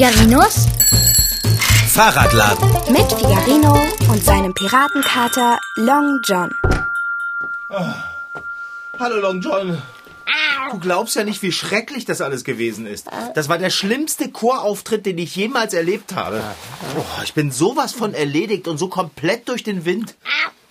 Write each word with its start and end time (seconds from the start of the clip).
Figarinos 0.00 0.66
Fahrradladen. 1.88 2.70
mit 2.90 3.12
Figarino 3.12 3.86
und 4.08 4.24
seinem 4.24 4.54
Piratenkater 4.54 5.60
Long 5.76 6.20
John. 6.24 6.50
Hallo 8.98 9.16
Long 9.20 9.42
John. 9.42 9.82
Du 10.70 10.78
glaubst 10.78 11.16
ja 11.16 11.24
nicht, 11.24 11.42
wie 11.42 11.52
schrecklich 11.52 12.06
das 12.06 12.22
alles 12.22 12.44
gewesen 12.44 12.86
ist. 12.86 13.08
Das 13.34 13.50
war 13.50 13.58
der 13.58 13.68
schlimmste 13.68 14.30
Chorauftritt, 14.30 15.04
den 15.04 15.18
ich 15.18 15.36
jemals 15.36 15.74
erlebt 15.74 16.14
habe. 16.14 16.42
Oh, 16.96 17.22
ich 17.22 17.34
bin 17.34 17.50
sowas 17.52 17.92
von 17.92 18.14
erledigt 18.14 18.68
und 18.68 18.78
so 18.78 18.88
komplett 18.88 19.50
durch 19.50 19.64
den 19.64 19.84
Wind. 19.84 20.14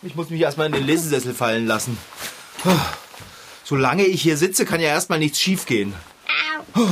Ich 0.02 0.16
muss 0.16 0.32
mich 0.32 0.42
erstmal 0.42 0.66
in 0.66 0.74
den 0.74 0.88
Lesesessel 0.88 1.36
fallen 1.36 1.68
lassen. 1.68 2.00
Oh, 2.66 2.72
Solange 3.64 4.06
ich 4.06 4.24
hier 4.24 4.38
sitze, 4.38 4.66
kann 4.66 4.82
ja 4.82 4.88
erstmal 4.88 5.20
nichts 5.20 5.40
schiefgehen. 5.40 5.94
Oh. 6.76 6.88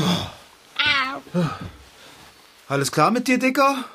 Alles 2.70 2.92
klar 2.92 3.12
mit 3.12 3.28
dir, 3.28 3.40
Dicker? 3.40 3.86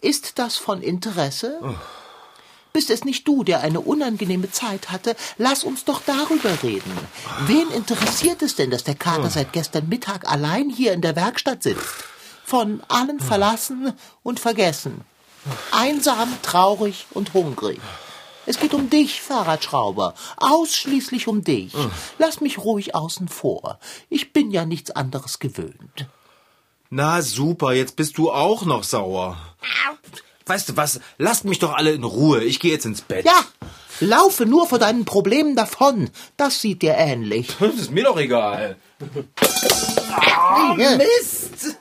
Ist 0.00 0.38
das 0.38 0.56
von 0.56 0.80
Interesse? 0.80 1.58
Bist 2.72 2.90
es 2.90 3.04
nicht 3.04 3.26
du, 3.26 3.42
der 3.42 3.60
eine 3.60 3.80
unangenehme 3.80 4.50
Zeit 4.50 4.90
hatte? 4.90 5.16
Lass 5.38 5.64
uns 5.64 5.84
doch 5.84 6.00
darüber 6.06 6.62
reden. 6.62 6.96
Wen 7.46 7.68
interessiert 7.70 8.40
es 8.42 8.54
denn, 8.54 8.70
dass 8.70 8.84
der 8.84 8.94
Kater 8.94 9.28
seit 9.28 9.52
gestern 9.52 9.88
Mittag 9.88 10.30
allein 10.30 10.70
hier 10.70 10.92
in 10.92 11.02
der 11.02 11.16
Werkstatt 11.16 11.64
sitzt? 11.64 12.04
Von 12.44 12.80
allen 12.88 13.18
verlassen 13.18 13.92
und 14.22 14.38
vergessen. 14.38 15.02
Einsam, 15.72 16.32
traurig 16.42 17.06
und 17.10 17.34
hungrig. 17.34 17.80
Es 18.46 18.58
geht 18.58 18.74
um 18.74 18.88
dich, 18.88 19.20
Fahrradschrauber. 19.20 20.14
Ausschließlich 20.36 21.26
um 21.26 21.42
dich. 21.42 21.74
Lass 22.18 22.40
mich 22.40 22.58
ruhig 22.58 22.94
außen 22.94 23.28
vor. 23.28 23.78
Ich 24.08 24.32
bin 24.32 24.50
ja 24.52 24.64
nichts 24.64 24.92
anderes 24.92 25.40
gewöhnt. 25.40 26.06
Na 26.94 27.22
super, 27.22 27.72
jetzt 27.72 27.96
bist 27.96 28.18
du 28.18 28.30
auch 28.30 28.66
noch 28.66 28.84
sauer. 28.84 29.38
Weißt 30.44 30.68
du 30.68 30.76
was? 30.76 31.00
Lasst 31.16 31.46
mich 31.46 31.58
doch 31.58 31.72
alle 31.72 31.92
in 31.92 32.04
Ruhe. 32.04 32.44
Ich 32.44 32.60
gehe 32.60 32.70
jetzt 32.70 32.84
ins 32.84 33.00
Bett. 33.00 33.24
Ja, 33.24 33.40
laufe 34.00 34.44
nur 34.44 34.66
vor 34.66 34.78
deinen 34.78 35.06
Problemen 35.06 35.56
davon. 35.56 36.10
Das 36.36 36.60
sieht 36.60 36.82
dir 36.82 36.92
ähnlich. 36.98 37.48
Das 37.60 37.76
ist 37.76 37.92
mir 37.92 38.04
doch 38.04 38.18
egal. 38.18 38.76
Oh, 39.00 40.74
Mist! 40.74 41.78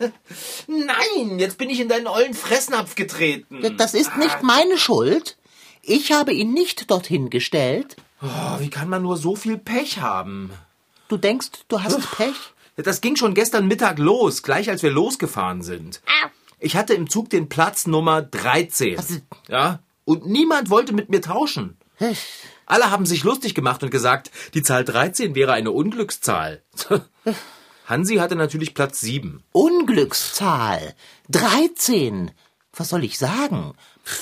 Nein, 0.67 1.39
jetzt 1.39 1.57
bin 1.57 1.69
ich 1.69 1.81
in 1.81 1.89
deinen 1.89 2.07
ollen 2.07 2.33
Fressnapf 2.33 2.95
getreten. 2.95 3.75
Das 3.75 3.93
ist 3.93 4.15
nicht 4.15 4.43
meine 4.43 4.77
Schuld. 4.77 5.35
Ich 5.81 6.13
habe 6.13 6.31
ihn 6.31 6.53
nicht 6.53 6.89
dorthin 6.89 7.29
gestellt. 7.29 7.97
Oh, 8.21 8.59
wie 8.59 8.69
kann 8.69 8.87
man 8.87 9.01
nur 9.01 9.17
so 9.17 9.35
viel 9.35 9.57
Pech 9.57 9.99
haben? 9.99 10.51
Du 11.09 11.17
denkst, 11.17 11.49
du 11.67 11.83
hast 11.83 11.99
Pech? 12.15 12.53
Das 12.83 13.01
ging 13.01 13.15
schon 13.15 13.33
gestern 13.33 13.67
Mittag 13.67 13.99
los, 13.99 14.43
gleich 14.43 14.69
als 14.69 14.83
wir 14.83 14.91
losgefahren 14.91 15.61
sind. 15.61 16.01
Ich 16.59 16.75
hatte 16.75 16.93
im 16.93 17.09
Zug 17.09 17.29
den 17.29 17.49
Platz 17.49 17.87
Nummer 17.87 18.21
13. 18.21 18.97
Was? 18.97 19.21
Ja? 19.47 19.79
Und 20.05 20.27
niemand 20.27 20.69
wollte 20.69 20.93
mit 20.93 21.09
mir 21.09 21.21
tauschen. 21.21 21.77
Alle 22.65 22.91
haben 22.91 23.05
sich 23.05 23.23
lustig 23.23 23.55
gemacht 23.55 23.83
und 23.83 23.89
gesagt, 23.89 24.31
die 24.53 24.63
Zahl 24.63 24.85
13 24.85 25.35
wäre 25.35 25.53
eine 25.53 25.71
Unglückszahl. 25.71 26.61
Hansi 27.85 28.15
hatte 28.15 28.35
natürlich 28.35 28.73
Platz 28.73 29.01
7. 29.01 29.43
Unglückszahl. 29.51 30.95
13. 31.29 32.31
Was 32.73 32.89
soll 32.89 33.03
ich 33.03 33.17
sagen? 33.17 33.73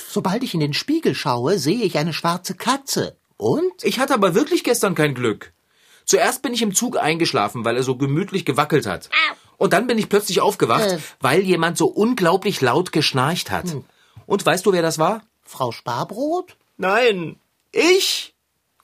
Sobald 0.10 0.44
ich 0.44 0.54
in 0.54 0.60
den 0.60 0.74
Spiegel 0.74 1.14
schaue, 1.14 1.60
sehe 1.60 1.84
ich 1.84 1.98
eine 1.98 2.14
schwarze 2.14 2.56
Katze. 2.56 3.16
Und? 3.38 3.84
Ich 3.84 4.00
hatte 4.00 4.14
aber 4.14 4.34
wirklich 4.34 4.64
gestern 4.64 4.96
kein 4.96 5.14
Glück. 5.14 5.54
Zuerst 6.10 6.42
bin 6.42 6.56
ich 6.56 6.64
im 6.64 6.74
Zug 6.74 6.98
eingeschlafen, 6.98 7.66
weil 7.66 7.76
er 7.78 7.84
so 7.84 7.96
gemütlich 7.96 8.44
gewackelt 8.44 8.88
hat. 8.88 9.12
Und 9.58 9.74
dann 9.74 9.86
bin 9.86 10.00
ich 10.00 10.10
plötzlich 10.10 10.42
aufgewacht, 10.42 10.88
Äh. 10.94 10.98
weil 11.20 11.42
jemand 11.42 11.78
so 11.78 11.86
unglaublich 11.86 12.62
laut 12.62 12.92
geschnarcht 12.92 13.52
hat. 13.52 13.66
Und 14.26 14.44
weißt 14.44 14.66
du, 14.66 14.72
wer 14.74 14.82
das 14.82 14.98
war? 14.98 15.22
Frau 15.44 15.72
Sparbrot? 15.72 16.56
Nein, 16.78 17.36
ich. 17.72 18.34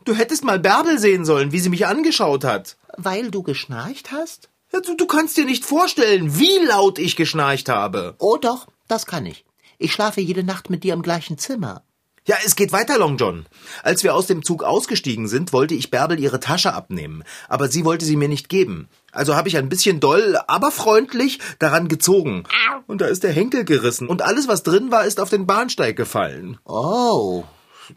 Du 0.03 0.13
hättest 0.13 0.44
mal 0.44 0.59
Bärbel 0.59 1.00
sehen 1.00 1.25
sollen, 1.25 1.51
wie 1.51 1.59
sie 1.59 1.69
mich 1.69 1.88
angeschaut 1.88 2.44
hat. 2.44 2.77
Weil 2.95 3.31
du 3.31 3.41
geschnarcht 3.41 4.11
hast? 4.11 4.50
Ja, 4.71 4.81
Du, 4.81 4.95
du 4.95 5.07
kannst 5.07 5.35
dir 5.35 5.45
nicht 5.45 5.66
vorstellen, 5.66 6.38
wie 6.38 6.59
laut 6.67 7.00
ich 7.00 7.16
geschnarcht 7.16 7.69
habe. 7.69 8.13
Oh 8.19 8.38
doch, 8.38 8.67
das 8.88 9.07
kann 9.07 9.25
ich. 9.25 9.45
Ich 9.79 9.94
schlafe 9.94 10.21
jede 10.21 10.44
Nacht 10.44 10.69
mit 10.69 10.83
dir 10.83 10.94
im 10.94 11.01
gleichen 11.01 11.39
Zimmer. 11.39 11.81
Ja, 12.28 12.38
es 12.44 12.56
geht 12.56 12.72
weiter, 12.72 12.97
Long 12.97 13.18
John. 13.18 13.46
Als 13.84 14.03
wir 14.03 14.16
aus 14.16 14.25
dem 14.25 14.44
Zug 14.44 14.63
ausgestiegen 14.63 15.28
sind, 15.28 15.53
wollte 15.53 15.75
ich 15.75 15.91
Bärbel 15.91 16.19
ihre 16.19 16.40
Tasche 16.40 16.74
abnehmen, 16.74 17.24
aber 17.47 17.68
sie 17.68 17.86
wollte 17.86 18.03
sie 18.03 18.16
mir 18.16 18.28
nicht 18.28 18.50
geben. 18.50 18.90
Also 19.12 19.36
habe 19.36 19.47
ich 19.47 19.58
ein 19.58 19.69
bisschen 19.69 20.00
doll, 20.00 20.40
aber 20.47 20.72
freundlich 20.72 21.40
daran 21.59 21.88
gezogen. 21.88 22.44
Und 22.88 23.02
da 23.02 23.06
ist 23.06 23.24
der 23.24 23.31
Henkel 23.31 23.63
gerissen 23.63 24.08
und 24.08 24.24
alles, 24.24 24.47
was 24.47 24.63
drin 24.63 24.91
war, 24.91 25.06
ist 25.06 25.19
auf 25.19 25.30
den 25.30 25.46
Bahnsteig 25.46 25.96
gefallen. 25.96 26.58
Oh, 26.66 27.44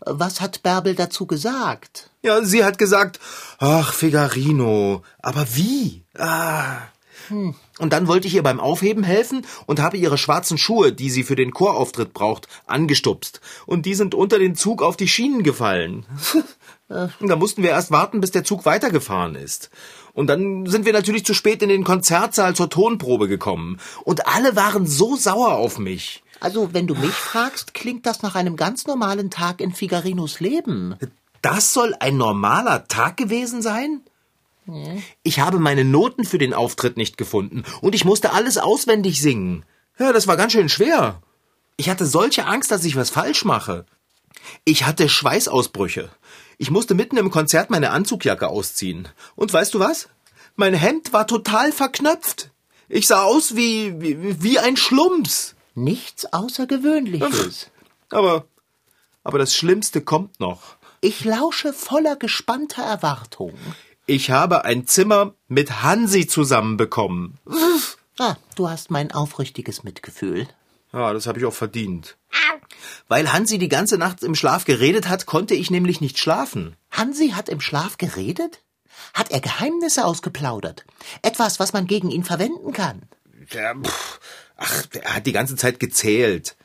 was 0.04 0.42
hat 0.42 0.62
Bärbel 0.62 0.94
dazu 0.94 1.26
gesagt? 1.26 2.10
Ja, 2.22 2.44
sie 2.44 2.64
hat 2.64 2.76
gesagt, 2.76 3.20
ach, 3.58 3.94
Figarino, 3.94 5.02
aber 5.20 5.46
wie? 5.54 6.04
Ah. 6.18 6.82
Und 7.30 7.92
dann 7.92 8.06
wollte 8.08 8.26
ich 8.26 8.34
ihr 8.34 8.42
beim 8.42 8.60
Aufheben 8.60 9.04
helfen 9.04 9.46
und 9.66 9.80
habe 9.80 9.96
ihre 9.96 10.18
schwarzen 10.18 10.58
Schuhe, 10.58 10.92
die 10.92 11.10
sie 11.10 11.22
für 11.22 11.36
den 11.36 11.52
Chorauftritt 11.52 12.12
braucht, 12.12 12.48
angestupst. 12.66 13.40
Und 13.66 13.86
die 13.86 13.94
sind 13.94 14.14
unter 14.14 14.38
den 14.38 14.54
Zug 14.54 14.82
auf 14.82 14.96
die 14.96 15.08
Schienen 15.08 15.42
gefallen. 15.42 16.06
Da 16.88 17.36
mussten 17.36 17.62
wir 17.62 17.68
erst 17.68 17.90
warten, 17.90 18.22
bis 18.22 18.30
der 18.30 18.44
Zug 18.44 18.64
weitergefahren 18.64 19.34
ist. 19.34 19.68
Und 20.14 20.26
dann 20.28 20.64
sind 20.64 20.86
wir 20.86 20.94
natürlich 20.94 21.24
zu 21.24 21.34
spät 21.34 21.62
in 21.62 21.68
den 21.68 21.84
Konzertsaal 21.84 22.56
zur 22.56 22.70
Tonprobe 22.70 23.28
gekommen. 23.28 23.78
Und 24.04 24.26
alle 24.26 24.56
waren 24.56 24.86
so 24.86 25.14
sauer 25.14 25.52
auf 25.52 25.78
mich. 25.78 26.22
Also, 26.40 26.72
wenn 26.72 26.86
du 26.86 26.94
mich 26.94 27.12
fragst, 27.12 27.74
klingt 27.74 28.06
das 28.06 28.22
nach 28.22 28.36
einem 28.36 28.56
ganz 28.56 28.86
normalen 28.86 29.30
Tag 29.30 29.60
in 29.60 29.72
Figarinos 29.72 30.40
Leben. 30.40 30.96
Das 31.42 31.74
soll 31.74 31.94
ein 32.00 32.16
normaler 32.16 32.88
Tag 32.88 33.16
gewesen 33.16 33.60
sein? 33.60 34.00
Ich 35.22 35.40
habe 35.40 35.58
meine 35.58 35.84
Noten 35.84 36.24
für 36.24 36.38
den 36.38 36.54
Auftritt 36.54 36.96
nicht 36.96 37.16
gefunden 37.16 37.64
und 37.80 37.94
ich 37.94 38.04
musste 38.04 38.32
alles 38.32 38.58
auswendig 38.58 39.20
singen. 39.20 39.64
Ja, 39.98 40.12
das 40.12 40.26
war 40.26 40.36
ganz 40.36 40.52
schön 40.52 40.68
schwer. 40.68 41.22
Ich 41.76 41.88
hatte 41.88 42.06
solche 42.06 42.46
Angst, 42.46 42.70
dass 42.70 42.84
ich 42.84 42.96
was 42.96 43.10
falsch 43.10 43.44
mache. 43.44 43.86
Ich 44.64 44.84
hatte 44.84 45.08
Schweißausbrüche. 45.08 46.10
Ich 46.58 46.70
musste 46.70 46.94
mitten 46.94 47.16
im 47.16 47.30
Konzert 47.30 47.70
meine 47.70 47.90
Anzugjacke 47.90 48.48
ausziehen. 48.48 49.08
Und 49.36 49.52
weißt 49.52 49.74
du 49.74 49.78
was? 49.78 50.08
Mein 50.56 50.74
Hemd 50.74 51.12
war 51.12 51.26
total 51.26 51.72
verknöpft. 51.72 52.50
Ich 52.88 53.06
sah 53.06 53.22
aus 53.22 53.54
wie, 53.54 54.00
wie, 54.00 54.42
wie 54.42 54.58
ein 54.58 54.76
Schlumps. 54.76 55.54
Nichts 55.74 56.32
Außergewöhnliches. 56.32 57.70
Aber, 58.10 58.46
aber 59.22 59.38
das 59.38 59.54
Schlimmste 59.54 60.00
kommt 60.00 60.40
noch. 60.40 60.76
Ich 61.00 61.24
lausche 61.24 61.72
voller 61.72 62.16
gespannter 62.16 62.82
Erwartung. 62.82 63.54
Ich 64.10 64.30
habe 64.30 64.64
ein 64.64 64.86
Zimmer 64.86 65.34
mit 65.48 65.82
Hansi 65.82 66.26
zusammenbekommen. 66.26 67.38
Ah, 68.18 68.36
du 68.56 68.70
hast 68.70 68.90
mein 68.90 69.12
aufrichtiges 69.12 69.84
Mitgefühl. 69.84 70.48
Ja, 70.94 71.12
das 71.12 71.26
habe 71.26 71.38
ich 71.38 71.44
auch 71.44 71.52
verdient. 71.52 72.16
Weil 73.08 73.30
Hansi 73.30 73.58
die 73.58 73.68
ganze 73.68 73.98
Nacht 73.98 74.22
im 74.22 74.34
Schlaf 74.34 74.64
geredet 74.64 75.10
hat, 75.10 75.26
konnte 75.26 75.54
ich 75.54 75.70
nämlich 75.70 76.00
nicht 76.00 76.18
schlafen. 76.18 76.74
Hansi 76.90 77.32
hat 77.32 77.50
im 77.50 77.60
Schlaf 77.60 77.98
geredet? 77.98 78.62
Hat 79.12 79.30
er 79.30 79.40
Geheimnisse 79.40 80.06
ausgeplaudert? 80.06 80.86
Etwas, 81.20 81.60
was 81.60 81.74
man 81.74 81.86
gegen 81.86 82.10
ihn 82.10 82.24
verwenden 82.24 82.72
kann? 82.72 83.02
Der, 83.52 83.76
pff, 83.76 84.20
ach, 84.56 84.84
er 85.02 85.16
hat 85.16 85.26
die 85.26 85.32
ganze 85.32 85.56
Zeit 85.56 85.80
gezählt. 85.80 86.56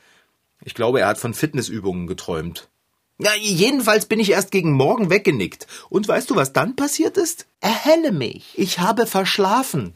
Ich 0.62 0.74
glaube, 0.74 1.00
er 1.00 1.08
hat 1.08 1.18
von 1.18 1.34
Fitnessübungen 1.34 2.06
geträumt. 2.06 2.70
Ja, 3.18 3.32
jedenfalls 3.38 4.06
bin 4.06 4.18
ich 4.18 4.30
erst 4.30 4.50
gegen 4.50 4.72
morgen 4.72 5.08
weggenickt. 5.10 5.66
Und 5.88 6.08
weißt 6.08 6.30
du, 6.30 6.36
was 6.36 6.52
dann 6.52 6.74
passiert 6.76 7.16
ist? 7.16 7.46
Erhelle 7.60 8.10
mich. 8.12 8.46
Ich 8.54 8.80
habe 8.80 9.06
verschlafen. 9.06 9.94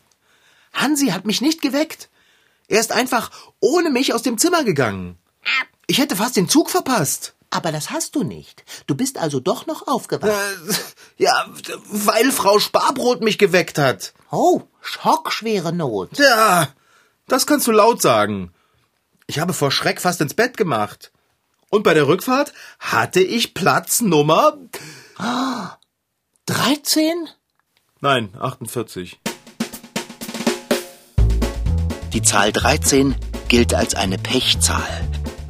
Hansi 0.73 1.09
hat 1.09 1.27
mich 1.27 1.41
nicht 1.41 1.61
geweckt. 1.61 2.09
Er 2.69 2.79
ist 2.81 2.93
einfach 2.93 3.31
ohne 3.61 3.91
mich 3.91 4.15
aus 4.15 4.23
dem 4.23 4.39
Zimmer 4.39 4.63
gegangen. 4.63 5.19
Ich 5.87 5.99
hätte 5.99 6.17
fast 6.17 6.37
den 6.37 6.49
Zug 6.49 6.71
verpasst. 6.71 7.35
Aber 7.51 7.73
das 7.73 7.91
hast 7.91 8.15
du 8.15 8.23
nicht. 8.25 8.63
Du 8.87 8.95
bist 8.95 9.17
also 9.19 9.41
doch 9.41 9.67
noch 9.67 9.89
aufgewacht. 9.89 10.31
Äh, 10.31 10.75
Ja, 11.17 11.47
weil 11.89 12.31
Frau 12.31 12.59
Sparbrot 12.61 13.23
mich 13.23 13.39
geweckt 13.39 13.79
hat. 13.79 14.13
Oh, 14.31 14.63
schockschwere 14.83 15.73
Not. 15.73 16.19
Ja, 16.19 16.69
das 17.27 17.47
kannst 17.47 17.67
du 17.67 17.73
laut 17.73 18.01
sagen. 18.03 18.53
Ich 19.27 19.39
habe 19.41 19.55
vor 19.55 19.73
Schreck 19.73 20.01
fast 20.01 20.21
ins 20.21 20.35
Bett 20.35 20.57
gemacht. 20.57 21.11
Und 21.71 21.83
bei 21.83 21.93
der 21.93 22.09
Rückfahrt 22.09 22.53
hatte 22.79 23.21
ich 23.21 23.53
Platz 23.53 24.01
Nummer 24.01 24.57
13? 26.47 27.29
Nein, 28.01 28.31
48. 28.39 29.21
Die 32.13 32.23
Zahl 32.23 32.53
13 32.53 33.15
gilt 33.49 33.75
als 33.75 33.95
eine 33.95 34.17
Pechzahl. 34.17 35.09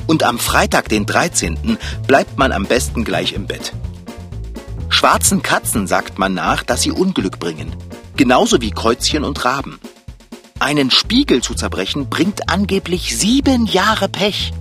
Und 0.09 0.25
am 0.25 0.39
Freitag, 0.39 0.89
den 0.89 1.07
13., 1.07 1.79
bleibt 2.07 2.37
man 2.37 2.51
am 2.51 2.65
besten 2.65 3.05
gleich 3.05 3.33
im 3.33 3.47
Bett. 3.47 3.73
Schwarzen 4.89 5.43
Katzen 5.43 5.87
sagt 5.87 6.19
man 6.19 6.35
nach, 6.35 6.65
dass 6.65 6.83
sie 6.83 6.91
Unglück 6.91 7.39
bringen. 7.39 7.77
Genauso 8.17 8.61
wie 8.61 8.73
Kreuzchen 8.73 9.23
und 9.23 9.45
Raben. 9.45 9.79
Einen 10.59 10.91
Spiegel 10.91 11.43
zu 11.43 11.55
zerbrechen 11.55 12.09
bringt 12.09 12.49
angeblich 12.49 13.17
sieben 13.17 13.67
Jahre 13.67 14.09
Pech. 14.09 14.53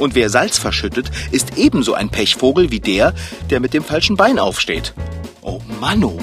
Und 0.00 0.14
wer 0.14 0.30
Salz 0.30 0.58
verschüttet, 0.58 1.10
ist 1.30 1.58
ebenso 1.58 1.92
ein 1.92 2.08
Pechvogel 2.08 2.70
wie 2.70 2.80
der, 2.80 3.14
der 3.50 3.60
mit 3.60 3.74
dem 3.74 3.84
falschen 3.84 4.16
Bein 4.16 4.38
aufsteht. 4.38 4.94
Oh 5.42 5.60
Manno. 5.78 6.18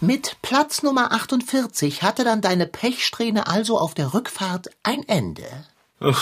Mit 0.00 0.36
Platz 0.42 0.82
Nummer 0.82 1.12
48 1.12 2.02
hatte 2.02 2.24
dann 2.24 2.42
deine 2.42 2.66
Pechsträhne 2.66 3.46
also 3.46 3.78
auf 3.78 3.94
der 3.94 4.12
Rückfahrt 4.14 4.68
ein 4.82 5.02
Ende. 5.08 5.44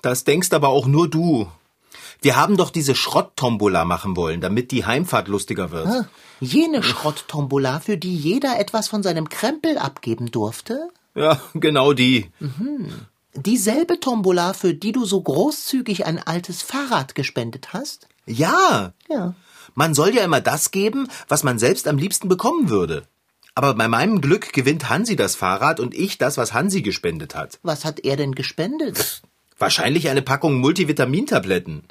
Das 0.00 0.24
denkst 0.24 0.52
aber 0.52 0.68
auch 0.68 0.86
nur 0.86 1.08
du. 1.08 1.48
Wir 2.20 2.36
haben 2.36 2.58
doch 2.58 2.68
diese 2.68 2.94
Schrotttombola 2.94 3.86
machen 3.86 4.16
wollen, 4.18 4.42
damit 4.42 4.70
die 4.70 4.84
Heimfahrt 4.84 5.28
lustiger 5.28 5.70
wird. 5.70 5.86
Ah, 5.86 6.04
Jene 6.40 6.82
Schrotttombola, 6.82 7.80
für 7.80 7.96
die 7.96 8.14
jeder 8.14 8.58
etwas 8.60 8.86
von 8.88 9.02
seinem 9.02 9.30
Krempel 9.30 9.78
abgeben 9.78 10.30
durfte? 10.30 10.90
Ja, 11.14 11.40
genau 11.54 11.94
die. 11.94 12.30
Dieselbe 13.36 13.98
Tombola, 14.00 14.52
für 14.52 14.74
die 14.74 14.92
du 14.92 15.04
so 15.04 15.20
großzügig 15.20 16.06
ein 16.06 16.18
altes 16.24 16.62
Fahrrad 16.62 17.14
gespendet 17.14 17.72
hast? 17.72 18.08
Ja, 18.26 18.92
Ja. 19.08 19.34
man 19.74 19.92
soll 19.94 20.14
ja 20.14 20.24
immer 20.24 20.40
das 20.40 20.70
geben, 20.70 21.08
was 21.28 21.42
man 21.42 21.58
selbst 21.58 21.88
am 21.88 21.98
liebsten 21.98 22.28
bekommen 22.28 22.68
würde. 22.70 23.06
Aber 23.56 23.74
bei 23.74 23.86
meinem 23.88 24.20
Glück 24.20 24.52
gewinnt 24.52 24.88
Hansi 24.88 25.16
das 25.16 25.36
Fahrrad 25.36 25.78
und 25.80 25.94
ich 25.94 26.18
das, 26.18 26.36
was 26.36 26.52
Hansi 26.52 26.82
gespendet 26.82 27.34
hat. 27.34 27.58
Was 27.62 27.84
hat 27.84 28.00
er 28.00 28.16
denn 28.16 28.32
gespendet? 28.34 29.22
Wahrscheinlich 29.58 30.08
eine 30.08 30.22
Packung 30.22 30.58
Multivitamintabletten. 30.58 31.84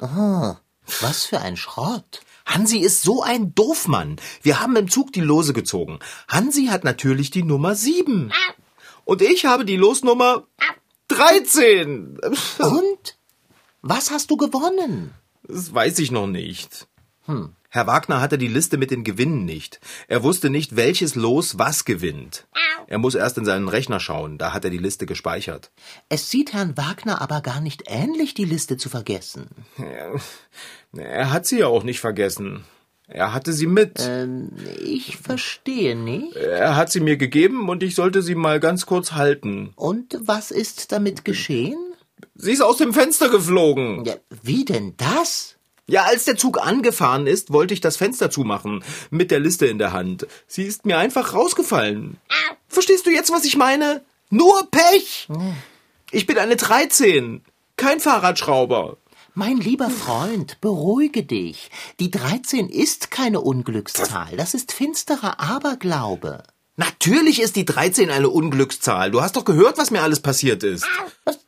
Was 1.00 1.24
für 1.24 1.40
ein 1.40 1.56
Schrott. 1.56 2.20
Hansi 2.46 2.78
ist 2.78 3.02
so 3.02 3.22
ein 3.22 3.54
Doofmann. 3.54 4.16
Wir 4.42 4.60
haben 4.60 4.76
im 4.76 4.90
Zug 4.90 5.12
die 5.14 5.20
Lose 5.22 5.54
gezogen. 5.54 5.98
Hansi 6.28 6.66
hat 6.66 6.84
natürlich 6.84 7.30
die 7.30 7.42
Nummer 7.42 7.74
sieben. 7.74 8.30
Und 9.06 9.22
ich 9.22 9.46
habe 9.46 9.64
die 9.64 9.76
Losnummer 9.76 10.44
13. 11.08 12.18
Und? 12.58 13.18
Was 13.82 14.10
hast 14.10 14.30
du 14.30 14.36
gewonnen? 14.36 15.12
Das 15.42 15.74
weiß 15.74 15.98
ich 15.98 16.10
noch 16.10 16.26
nicht. 16.26 16.88
Herr 17.70 17.86
Wagner 17.86 18.20
hatte 18.20 18.38
die 18.38 18.48
Liste 18.48 18.76
mit 18.76 18.90
den 18.90 19.04
Gewinnen 19.04 19.44
nicht. 19.44 19.80
Er 20.08 20.22
wusste 20.22 20.50
nicht, 20.50 20.76
welches 20.76 21.14
Los 21.14 21.58
was 21.58 21.84
gewinnt. 21.84 22.46
Er 22.86 22.98
muss 22.98 23.14
erst 23.14 23.38
in 23.38 23.44
seinen 23.44 23.68
Rechner 23.68 23.98
schauen, 23.98 24.36
da 24.36 24.52
hat 24.52 24.64
er 24.64 24.70
die 24.70 24.78
Liste 24.78 25.06
gespeichert. 25.06 25.70
Es 26.08 26.30
sieht 26.30 26.52
Herrn 26.52 26.76
Wagner 26.76 27.22
aber 27.22 27.40
gar 27.40 27.60
nicht 27.60 27.84
ähnlich, 27.86 28.34
die 28.34 28.44
Liste 28.44 28.76
zu 28.76 28.88
vergessen. 28.88 29.48
Er 30.96 31.30
hat 31.32 31.46
sie 31.46 31.60
ja 31.60 31.66
auch 31.66 31.82
nicht 31.82 32.00
vergessen. 32.00 32.64
Er 33.06 33.34
hatte 33.34 33.52
sie 33.52 33.66
mit. 33.66 34.00
Ähm, 34.00 34.50
ich 34.82 35.18
verstehe 35.18 35.94
nicht. 35.94 36.36
Er 36.36 36.76
hat 36.76 36.90
sie 36.90 37.00
mir 37.00 37.16
gegeben 37.16 37.68
und 37.68 37.82
ich 37.82 37.94
sollte 37.94 38.22
sie 38.22 38.34
mal 38.34 38.60
ganz 38.60 38.86
kurz 38.86 39.12
halten. 39.12 39.72
Und 39.76 40.18
was 40.20 40.50
ist 40.50 40.90
damit 40.92 41.24
geschehen? 41.24 41.78
Sie 42.34 42.52
ist 42.52 42.62
aus 42.62 42.78
dem 42.78 42.94
Fenster 42.94 43.28
geflogen. 43.28 44.04
Ja, 44.04 44.14
wie 44.42 44.64
denn 44.64 44.94
das? 44.96 45.56
Ja, 45.86 46.04
als 46.04 46.24
der 46.24 46.36
Zug 46.36 46.58
angefahren 46.64 47.26
ist, 47.26 47.52
wollte 47.52 47.74
ich 47.74 47.80
das 47.80 47.98
Fenster 47.98 48.30
zumachen, 48.30 48.82
mit 49.10 49.30
der 49.30 49.38
Liste 49.40 49.66
in 49.66 49.78
der 49.78 49.92
Hand. 49.92 50.26
Sie 50.46 50.62
ist 50.62 50.86
mir 50.86 50.96
einfach 50.96 51.34
rausgefallen. 51.34 52.16
Verstehst 52.68 53.04
du 53.06 53.10
jetzt, 53.10 53.30
was 53.30 53.44
ich 53.44 53.56
meine? 53.56 54.02
Nur 54.30 54.66
Pech! 54.70 55.28
Ich 56.10 56.26
bin 56.26 56.38
eine 56.38 56.56
13, 56.56 57.42
kein 57.76 58.00
Fahrradschrauber. 58.00 58.96
Mein 59.36 59.56
lieber 59.56 59.90
Freund, 59.90 60.60
beruhige 60.60 61.24
dich. 61.24 61.68
Die 61.98 62.08
13 62.08 62.68
ist 62.68 63.10
keine 63.10 63.40
Unglückszahl. 63.40 64.36
Das 64.36 64.54
ist 64.54 64.70
finsterer 64.70 65.40
Aberglaube. 65.40 66.44
Natürlich 66.76 67.42
ist 67.42 67.56
die 67.56 67.64
13 67.64 68.10
eine 68.10 68.28
Unglückszahl. 68.28 69.10
Du 69.10 69.22
hast 69.22 69.34
doch 69.34 69.44
gehört, 69.44 69.76
was 69.76 69.90
mir 69.90 70.02
alles 70.02 70.20
passiert 70.20 70.62
ist. 70.62 70.86
Was? 71.24 71.40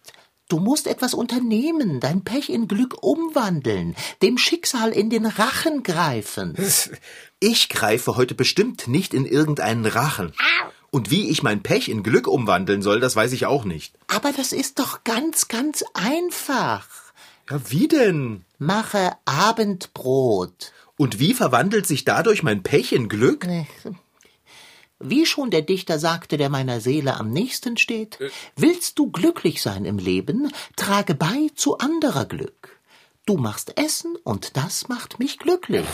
Du 0.49 0.59
musst 0.59 0.88
etwas 0.88 1.15
unternehmen, 1.15 2.00
dein 2.00 2.25
Pech 2.25 2.50
in 2.50 2.67
Glück 2.67 3.03
umwandeln, 3.05 3.94
dem 4.21 4.37
Schicksal 4.37 4.91
in 4.91 5.09
den 5.09 5.27
Rachen 5.27 5.85
greifen. 5.85 6.56
Ich 7.38 7.69
greife 7.69 8.17
heute 8.17 8.35
bestimmt 8.35 8.88
nicht 8.88 9.15
in 9.15 9.27
irgendeinen 9.27 9.87
Rachen. 9.87 10.33
Und 10.91 11.12
wie 11.12 11.31
ich 11.31 11.44
mein 11.44 11.62
Pech 11.62 11.88
in 11.88 12.03
Glück 12.03 12.27
umwandeln 12.27 12.83
soll, 12.83 12.99
das 12.99 13.15
weiß 13.15 13.33
ich 13.33 13.47
auch 13.47 13.65
nicht. 13.65 13.94
Aber 14.09 14.33
das 14.33 14.53
ist 14.53 14.81
doch 14.81 15.05
ganz, 15.05 15.47
ganz 15.47 15.85
einfach. 15.94 16.88
Ja, 17.50 17.60
wie 17.70 17.88
denn? 17.88 18.44
Mache 18.58 19.12
Abendbrot. 19.25 20.72
Und 20.96 21.20
wie 21.20 21.34
verwandelt 21.34 21.87
sich 21.87 22.04
dadurch 22.04 22.43
mein 22.43 22.62
Pech 22.62 22.93
in 22.93 23.08
Glück? 23.08 23.46
Wie 24.98 25.26
schon 25.26 25.50
der 25.50 25.62
Dichter 25.62 25.98
sagte, 25.98 26.38
der 26.38 26.48
meiner 26.48 26.81
Seele 26.81 27.16
am 27.19 27.31
nächsten 27.31 27.76
steht, 27.76 28.19
willst 28.56 28.98
du 28.98 29.10
glücklich 29.10 29.60
sein 29.60 29.84
im 29.84 29.98
Leben, 29.98 30.50
trage 30.75 31.14
bei 31.14 31.50
zu 31.54 31.78
anderer 31.78 32.25
Glück. 32.25 32.81
Du 33.26 33.37
machst 33.37 33.76
Essen 33.76 34.16
und 34.25 34.56
das 34.56 34.88
macht 34.88 35.19
mich 35.19 35.38
glücklich. 35.38 35.87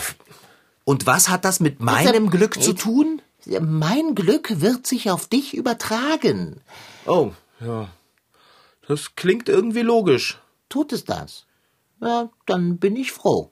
Und 0.85 1.05
was 1.05 1.29
hat 1.29 1.45
das 1.45 1.59
mit 1.59 1.81
meinem 1.81 2.29
Glück 2.29 2.61
zu 2.61 2.73
tun? 2.73 3.21
Mein 3.45 4.15
Glück 4.15 4.61
wird 4.61 4.87
sich 4.87 5.11
auf 5.11 5.27
dich 5.27 5.53
übertragen. 5.53 6.61
Oh, 7.05 7.31
ja. 7.59 7.89
Das 8.87 9.15
klingt 9.15 9.49
irgendwie 9.49 9.81
logisch. 9.81 10.39
Tut 10.73 10.91
es 10.91 11.05
das? 11.05 11.45
Ja, 12.01 12.31
dann 12.47 12.79
bin 12.79 12.95
ich 12.95 13.11
froh. 13.11 13.51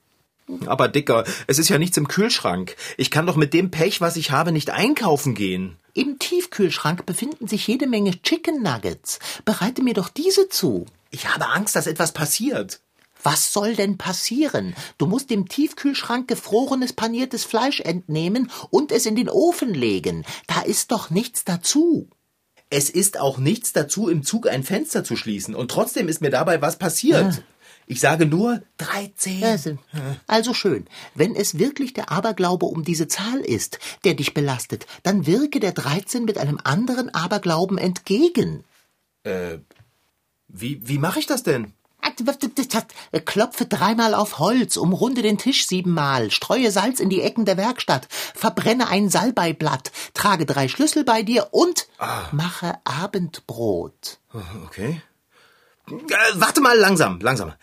Aber 0.66 0.88
Dicker, 0.88 1.24
es 1.46 1.60
ist 1.60 1.70
ja 1.70 1.78
nichts 1.78 1.96
im 1.98 2.08
Kühlschrank. 2.08 2.76
Ich 2.98 3.12
kann 3.12 3.28
doch 3.28 3.36
mit 3.36 3.54
dem 3.54 3.70
Pech, 3.70 4.02
was 4.02 4.16
ich 4.16 4.32
habe, 4.32 4.52
nicht 4.52 4.72
einkaufen 4.72 5.36
gehen. 5.36 5.78
Im 5.94 6.18
Tiefkühlschrank 6.18 7.06
befinden 7.06 7.48
sich 7.48 7.68
jede 7.68 7.86
Menge 7.86 8.20
Chicken 8.24 8.64
Nuggets. 8.64 9.20
Bereite 9.46 9.84
mir 9.84 9.94
doch 9.94 10.10
diese 10.10 10.50
zu. 10.50 10.88
Ich 11.12 11.32
habe 11.32 11.46
Angst, 11.46 11.76
dass 11.76 11.86
etwas 11.86 12.12
passiert. 12.12 12.82
Was 13.22 13.54
soll 13.54 13.76
denn 13.76 14.00
passieren? 14.00 14.74
Du 14.98 15.06
musst 15.06 15.30
dem 15.30 15.48
Tiefkühlschrank 15.48 16.28
gefrorenes 16.28 16.94
paniertes 16.94 17.46
Fleisch 17.46 17.82
entnehmen 17.82 18.50
und 18.72 18.92
es 18.92 19.06
in 19.06 19.16
den 19.16 19.30
Ofen 19.30 19.76
legen. 19.76 20.26
Da 20.48 20.62
ist 20.62 20.92
doch 20.92 21.12
nichts 21.12 21.44
dazu. 21.44 22.10
Es 22.72 22.90
ist 22.90 23.20
auch 23.20 23.38
nichts 23.38 23.74
dazu, 23.74 24.08
im 24.10 24.24
Zug 24.24 24.50
ein 24.50 24.64
Fenster 24.64 25.04
zu 25.04 25.16
schließen. 25.16 25.54
Und 25.54 25.70
trotzdem 25.70 26.08
ist 26.08 26.22
mir 26.22 26.30
dabei 26.32 26.62
was 26.62 26.78
passiert. 26.78 27.44
Ich 27.86 28.00
sage 28.00 28.26
nur 28.26 28.62
13. 28.78 29.44
Also, 29.44 29.78
also 30.26 30.54
schön. 30.54 30.88
Wenn 31.14 31.36
es 31.36 31.60
wirklich 31.60 31.94
der 31.94 32.10
Aberglaube 32.10 32.66
um 32.66 32.86
diese 32.86 33.10
Zahl 33.10 33.40
ist, 33.42 33.80
der 34.06 34.14
dich 34.14 34.34
belastet, 34.34 34.86
dann 35.04 35.28
wirke 35.28 35.60
der 35.60 35.74
13 35.74 36.24
mit 36.24 36.38
einem 36.38 36.60
anderen 36.64 37.14
Aberglauben 37.14 37.78
entgegen. 37.78 38.64
Wie, 40.48 40.88
wie 40.88 40.98
mache 40.98 41.20
ich 41.20 41.28
das 41.28 41.44
denn? 41.44 41.74
Klopfe 43.26 43.66
dreimal 43.66 44.14
auf 44.14 44.40
Holz, 44.40 44.78
umrunde 44.78 45.22
den 45.22 45.38
Tisch 45.38 45.68
siebenmal, 45.68 46.32
streue 46.32 46.72
Salz 46.72 47.00
in 47.00 47.10
die 47.10 47.22
Ecken 47.22 47.46
der 47.46 47.58
Werkstatt, 47.58 48.08
verbrenne 48.10 48.88
ein 48.88 49.10
Salbeiblatt, 49.10 49.92
trage 50.14 50.46
drei 50.46 50.68
Schlüssel 50.68 51.04
bei 51.04 51.24
dir 51.24 51.50
und 51.52 51.88
mache 52.32 52.80
Abendbrot. 52.84 54.20
Okay. 54.66 55.02
Äh, 55.88 55.94
warte 56.36 56.62
mal, 56.62 56.78
langsam, 56.78 57.20
langsam. 57.20 57.54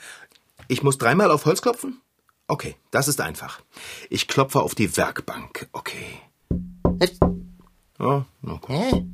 Ich 0.69 0.83
muss 0.83 0.99
dreimal 0.99 1.31
auf 1.31 1.45
Holz 1.45 1.63
klopfen? 1.63 2.01
Okay, 2.47 2.77
das 2.91 3.09
ist 3.09 3.21
einfach. 3.21 3.61
Ich 4.11 4.29
klopfe 4.29 4.61
auf 4.61 4.75
die 4.75 4.97
Werkbank. 4.97 5.69
Okay. 5.73 6.21
Na 7.99 8.25
gut. 8.43 8.69
Hä? 8.69 9.07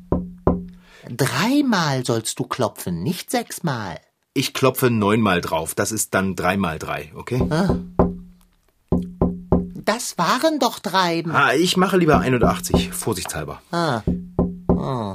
Dreimal 1.09 2.05
sollst 2.05 2.39
du 2.39 2.45
klopfen, 2.45 3.03
nicht 3.03 3.31
sechsmal. 3.31 4.01
Ich 4.37 4.53
klopfe 4.53 4.91
neunmal 4.91 5.41
drauf. 5.41 5.77
Das 5.77 5.93
ist 5.93 6.13
dann 6.13 6.35
dreimal 6.35 6.81
drei, 6.81 7.13
okay? 7.15 7.41
Das 9.85 10.19
waren 10.19 10.59
doch 10.59 10.81
drei. 10.81 11.23
Ah, 11.33 11.53
ich 11.53 11.77
mache 11.77 11.97
lieber 11.99 12.19
81, 12.19 12.93
vorsichtshalber. 12.93 13.63
Ah. 13.71 14.03
Oh. 14.67 15.15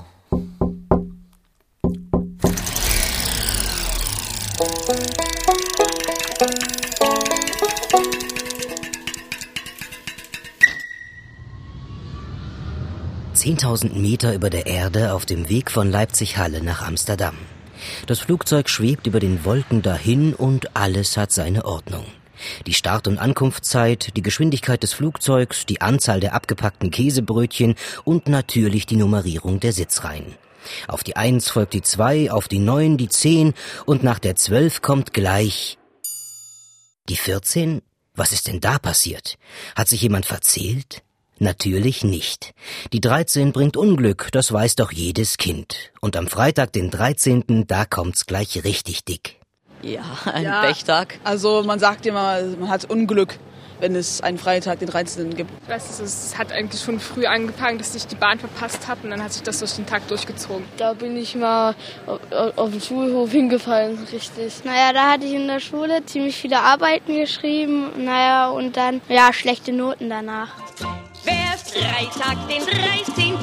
Zehntausend 13.33 13.97
Meter 13.97 14.33
über 14.33 14.49
der 14.49 14.65
Erde 14.65 15.11
auf 15.11 15.25
dem 15.25 15.49
Weg 15.49 15.71
von 15.71 15.91
Leipzig-Halle 15.91 16.63
nach 16.63 16.87
Amsterdam. 16.87 17.35
Das 18.07 18.19
Flugzeug 18.19 18.69
schwebt 18.69 19.07
über 19.07 19.19
den 19.19 19.45
Wolken 19.45 19.81
dahin 19.81 20.33
und 20.33 20.75
alles 20.75 21.17
hat 21.17 21.31
seine 21.31 21.65
Ordnung. 21.65 22.05
Die 22.65 22.73
Start- 22.73 23.07
und 23.07 23.17
Ankunftszeit, 23.17 24.15
die 24.15 24.21
Geschwindigkeit 24.21 24.81
des 24.81 24.93
Flugzeugs, 24.93 25.65
die 25.65 25.81
Anzahl 25.81 26.19
der 26.19 26.33
abgepackten 26.33 26.91
Käsebrötchen 26.91 27.75
und 28.03 28.27
natürlich 28.27 28.85
die 28.85 28.95
Nummerierung 28.95 29.59
der 29.59 29.73
Sitzreihen. 29.73 30.35
Auf 30.87 31.03
die 31.03 31.15
Eins 31.15 31.49
folgt 31.49 31.73
die 31.73 31.81
Zwei, 31.81 32.31
auf 32.31 32.47
die 32.47 32.59
Neun 32.59 32.97
die 32.97 33.09
Zehn 33.09 33.53
und 33.85 34.03
nach 34.03 34.19
der 34.19 34.35
Zwölf 34.35 34.81
kommt 34.81 35.13
gleich 35.13 35.77
die 37.09 37.15
14? 37.15 37.81
Was 38.15 38.31
ist 38.33 38.47
denn 38.47 38.59
da 38.59 38.77
passiert? 38.77 39.37
Hat 39.75 39.87
sich 39.87 40.01
jemand 40.01 40.25
verzählt? 40.25 41.03
Natürlich 41.39 42.03
nicht. 42.03 42.51
Die 42.91 42.99
13 43.01 43.51
bringt 43.53 43.77
Unglück, 43.77 44.27
das 44.33 44.51
weiß 44.51 44.75
doch 44.75 44.91
jedes 44.91 45.37
Kind. 45.37 45.91
Und 46.01 46.17
am 46.17 46.27
Freitag, 46.27 46.73
den 46.73 46.91
13., 46.91 47.65
da 47.65 47.85
kommt's 47.85 48.25
gleich 48.25 48.63
richtig 48.63 49.05
dick. 49.05 49.37
Ja, 49.81 50.01
ein 50.25 50.43
Ja. 50.43 50.61
Pechtag. 50.61 51.17
Also 51.23 51.63
man 51.63 51.79
sagt 51.79 52.05
immer, 52.05 52.41
man 52.59 52.69
hat 52.69 52.83
Unglück, 52.89 53.39
wenn 53.79 53.95
es 53.95 54.19
einen 54.19 54.37
Freitag, 54.37 54.79
den 54.79 54.89
13. 54.89 55.37
gibt. 55.37 55.49
Ich 55.63 55.69
weiß, 55.69 55.89
es 55.89 55.99
ist- 56.01 56.25
es 56.25 56.37
hat 56.37 56.51
eigentlich 56.51 56.81
schon 56.81 56.99
früh 56.99 57.25
angefangen, 57.25 57.77
dass 57.77 57.95
ich 57.95 58.05
die 58.05 58.15
Bahn 58.15 58.37
verpasst 58.37 58.89
habe 58.89 59.05
und 59.05 59.11
dann 59.11 59.23
hat 59.23 59.31
sich 59.31 59.41
das 59.43 59.59
durch 59.59 59.71
den 59.75 59.85
Tag 59.85 60.05
durchgezogen. 60.09 60.65
Da 60.75 60.91
bin 60.91 61.15
ich 61.15 61.33
mal 61.35 61.73
auf, 62.05 62.19
auf 62.57 62.71
dem 62.71 62.81
Schulhof 62.81 63.31
hingefallen, 63.31 63.97
richtig. 64.11 64.65
Naja, 64.65 64.91
da 64.91 65.11
hatte 65.13 65.25
ich 65.25 65.33
in 65.33 65.47
der 65.47 65.61
Schule 65.61 66.05
ziemlich 66.05 66.35
viele 66.35 66.59
Arbeiten 66.59 67.15
geschrieben. 67.15 68.03
Naja, 68.03 68.49
und 68.49 68.75
dann, 68.75 68.99
ja, 69.07 69.31
schlechte 69.31 69.71
Noten 69.71 70.09
danach. 70.09 70.49
Wer 71.29 71.57
Freitag, 71.57 72.37
den 72.47 72.63
13. 72.65 73.35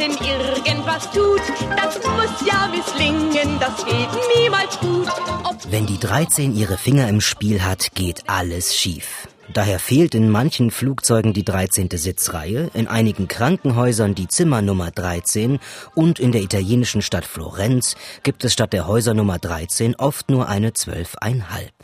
irgendwas 0.67 1.09
tut, 1.13 1.41
das 1.77 1.95
muss 2.03 2.49
ja 2.49 2.69
misslingen, 2.69 3.61
das 3.61 3.85
geht 3.85 4.09
niemals 4.37 4.81
gut. 4.81 5.09
Ob 5.45 5.57
Wenn 5.71 5.87
die 5.87 5.99
13 5.99 6.57
ihre 6.57 6.79
Finger 6.79 7.09
im 7.09 7.21
Spiel 7.21 7.63
hat, 7.63 7.95
geht 7.95 8.25
alles 8.27 8.77
schief. 8.77 9.29
Daher 9.53 9.79
fehlt 9.79 10.17
in 10.17 10.29
manchen 10.29 10.73
Flugzeugen 10.73 11.33
die 11.33 11.45
13. 11.45 11.89
Sitzreihe, 11.93 12.71
in 12.75 12.89
einigen 12.89 13.29
Krankenhäusern 13.29 14.17
die 14.17 14.27
Zimmernummer 14.27 14.91
13 14.91 15.61
und 15.95 16.19
in 16.19 16.33
der 16.33 16.43
italienischen 16.43 17.03
Stadt 17.03 17.25
Florenz 17.25 17.95
gibt 18.25 18.45
es 18.45 18.53
statt 18.53 18.73
der 18.73 18.89
Häusernummer 18.89 19.39
13 19.39 19.95
oft 19.95 20.29
nur 20.29 20.49
eine 20.49 20.71
12,5. 20.71 21.76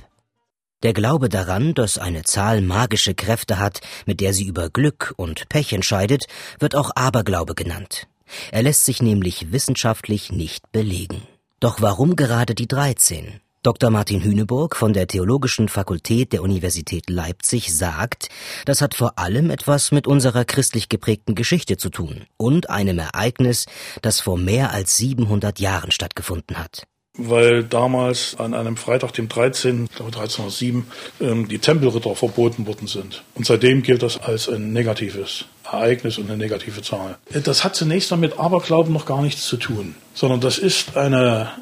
Der 0.83 0.93
Glaube 0.93 1.29
daran, 1.29 1.75
dass 1.75 1.99
eine 1.99 2.25
Zahl 2.25 2.61
magische 2.61 3.15
Kräfte 3.15 3.59
hat, 3.59 3.81
mit 4.05 4.21
der 4.21 4.33
sie 4.35 4.45
über 4.45 4.69
Glück 4.69 5.15
und 5.17 5.49
Pech 5.49 5.73
entscheidet, 5.73 6.27
wird 6.59 6.75
auch 6.75 6.91
Aberglaube 6.97 7.55
genannt. 7.55 8.09
Er 8.51 8.63
lässt 8.63 8.85
sich 8.85 9.01
nämlich 9.01 9.53
wissenschaftlich 9.53 10.33
nicht 10.33 10.73
belegen. 10.73 11.23
Doch 11.61 11.81
warum 11.81 12.17
gerade 12.17 12.57
die 12.57 12.67
13? 12.67 13.41
Dr. 13.63 13.91
Martin 13.91 14.25
Hüneburg 14.25 14.75
von 14.75 14.93
der 14.93 15.07
Theologischen 15.07 15.69
Fakultät 15.69 16.33
der 16.33 16.43
Universität 16.43 17.09
Leipzig 17.09 17.73
sagt, 17.77 18.29
das 18.65 18.81
hat 18.81 18.97
vor 18.97 19.21
allem 19.21 19.51
etwas 19.51 19.93
mit 19.93 20.09
unserer 20.09 20.45
christlich 20.45 20.89
geprägten 20.89 21.37
Geschichte 21.37 21.77
zu 21.77 21.91
tun 21.91 22.27
und 22.37 22.71
einem 22.71 22.99
Ereignis, 22.99 23.67
das 24.01 24.19
vor 24.19 24.37
mehr 24.37 24.73
als 24.73 24.97
700 24.97 25.61
Jahren 25.61 25.93
stattgefunden 25.93 26.59
hat. 26.59 26.89
Weil 27.17 27.63
damals 27.65 28.37
an 28.39 28.55
einem 28.55 28.77
Freitag, 28.77 29.13
dem 29.13 29.29
13., 29.29 29.85
ich 29.85 29.97
glaube 29.97 30.13
1307, 30.13 30.87
ähm, 31.21 31.49
die 31.49 31.59
Tempelritter 31.59 32.15
verboten 32.15 32.67
worden 32.67 32.87
sind. 32.87 33.23
Und 33.35 33.47
seitdem 33.47 33.83
gilt 33.83 34.03
das 34.03 34.19
als 34.19 34.49
ein 34.49 34.73
negatives 34.73 35.45
Ereignis 35.65 36.19
und 36.19 36.29
eine 36.29 36.39
negative 36.39 36.83
Zahl. 36.83 37.19
Das 37.45 37.65
hat 37.65 37.77
zunächst 37.77 38.11
mal 38.11 38.17
mit 38.17 38.39
Aberglauben 38.39 38.93
noch 38.93 39.07
gar 39.07 39.23
nichts 39.23 39.47
zu 39.47 39.57
tun, 39.57 39.95
sondern 40.15 40.41
das 40.41 40.59
ist 40.59 40.97
eine 40.97 41.53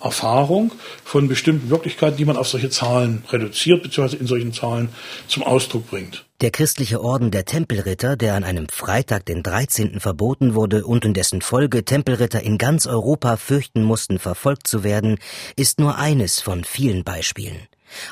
Erfahrung 0.00 0.72
von 1.04 1.28
bestimmten 1.28 1.70
Wirklichkeiten, 1.70 2.16
die 2.16 2.24
man 2.24 2.36
auf 2.36 2.48
solche 2.48 2.70
Zahlen 2.70 3.24
reduziert, 3.30 3.82
beziehungsweise 3.82 4.16
in 4.16 4.26
solchen 4.26 4.52
Zahlen 4.52 4.88
zum 5.28 5.42
Ausdruck 5.42 5.88
bringt. 5.88 6.24
Der 6.42 6.50
christliche 6.50 7.00
Orden 7.00 7.30
der 7.30 7.46
Tempelritter, 7.46 8.16
der 8.16 8.34
an 8.34 8.44
einem 8.44 8.68
Freitag, 8.68 9.24
den 9.24 9.42
13. 9.42 10.00
verboten 10.00 10.54
wurde 10.54 10.84
und 10.84 11.04
in 11.04 11.14
dessen 11.14 11.40
Folge 11.40 11.84
Tempelritter 11.84 12.42
in 12.42 12.58
ganz 12.58 12.86
Europa 12.86 13.36
fürchten 13.36 13.82
mussten, 13.82 14.18
verfolgt 14.18 14.66
zu 14.66 14.84
werden, 14.84 15.18
ist 15.56 15.80
nur 15.80 15.96
eines 15.96 16.40
von 16.40 16.64
vielen 16.64 17.04
Beispielen. 17.04 17.58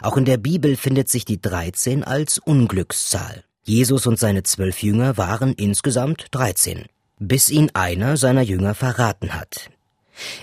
Auch 0.00 0.16
in 0.16 0.24
der 0.24 0.38
Bibel 0.38 0.76
findet 0.76 1.08
sich 1.08 1.24
die 1.24 1.40
13 1.40 2.02
als 2.04 2.38
Unglückszahl. 2.38 3.44
Jesus 3.64 4.06
und 4.06 4.18
seine 4.18 4.42
zwölf 4.42 4.82
Jünger 4.82 5.16
waren 5.16 5.52
insgesamt 5.52 6.26
13, 6.30 6.84
bis 7.18 7.50
ihn 7.50 7.70
einer 7.74 8.16
seiner 8.16 8.42
Jünger 8.42 8.74
verraten 8.74 9.34
hat. 9.34 9.70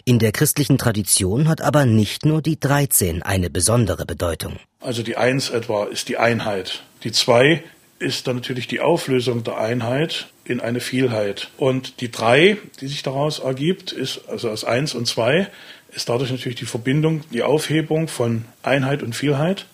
In 0.06 0.20
der 0.20 0.32
christlichen 0.32 0.78
Tradition 0.78 1.48
hat 1.48 1.62
aber 1.62 1.86
nicht 1.86 2.26
nur 2.26 2.42
die 2.42 2.60
13 2.60 3.24
eine 3.24 3.50
besondere 3.50 4.06
Bedeutung. 4.06 4.58
Also 4.80 5.04
die 5.04 5.18
Eins 5.18 5.50
etwa 5.50 5.86
ist 5.86 6.10
die 6.10 6.18
Einheit. 6.18 6.84
Die 7.04 7.12
Zwei 7.12 7.64
ist 8.00 8.28
dann 8.28 8.38
natürlich 8.38 8.68
die 8.68 8.80
Auflösung 8.80 9.44
der 9.44 9.58
Einheit 9.58 10.28
in 10.44 10.60
eine 10.60 10.80
Vielheit. 10.80 11.50
Und 11.58 12.02
die 12.02 12.12
Drei, 12.12 12.58
die 12.80 12.88
sich 12.88 13.04
daraus 13.04 13.40
ergibt, 13.40 13.92
ist 13.92 14.28
also 14.28 14.50
aus 14.50 14.64
Eins 14.64 14.94
und 14.94 15.08
Zwei, 15.08 15.50
ist 15.94 16.10
dadurch 16.10 16.32
natürlich 16.32 16.58
die 16.58 16.66
Verbindung, 16.66 17.24
die 17.32 17.44
Aufhebung 17.44 18.08
von 18.08 18.46
Einheit 18.64 19.04
und 19.04 19.16
Vielheit. 19.16 19.66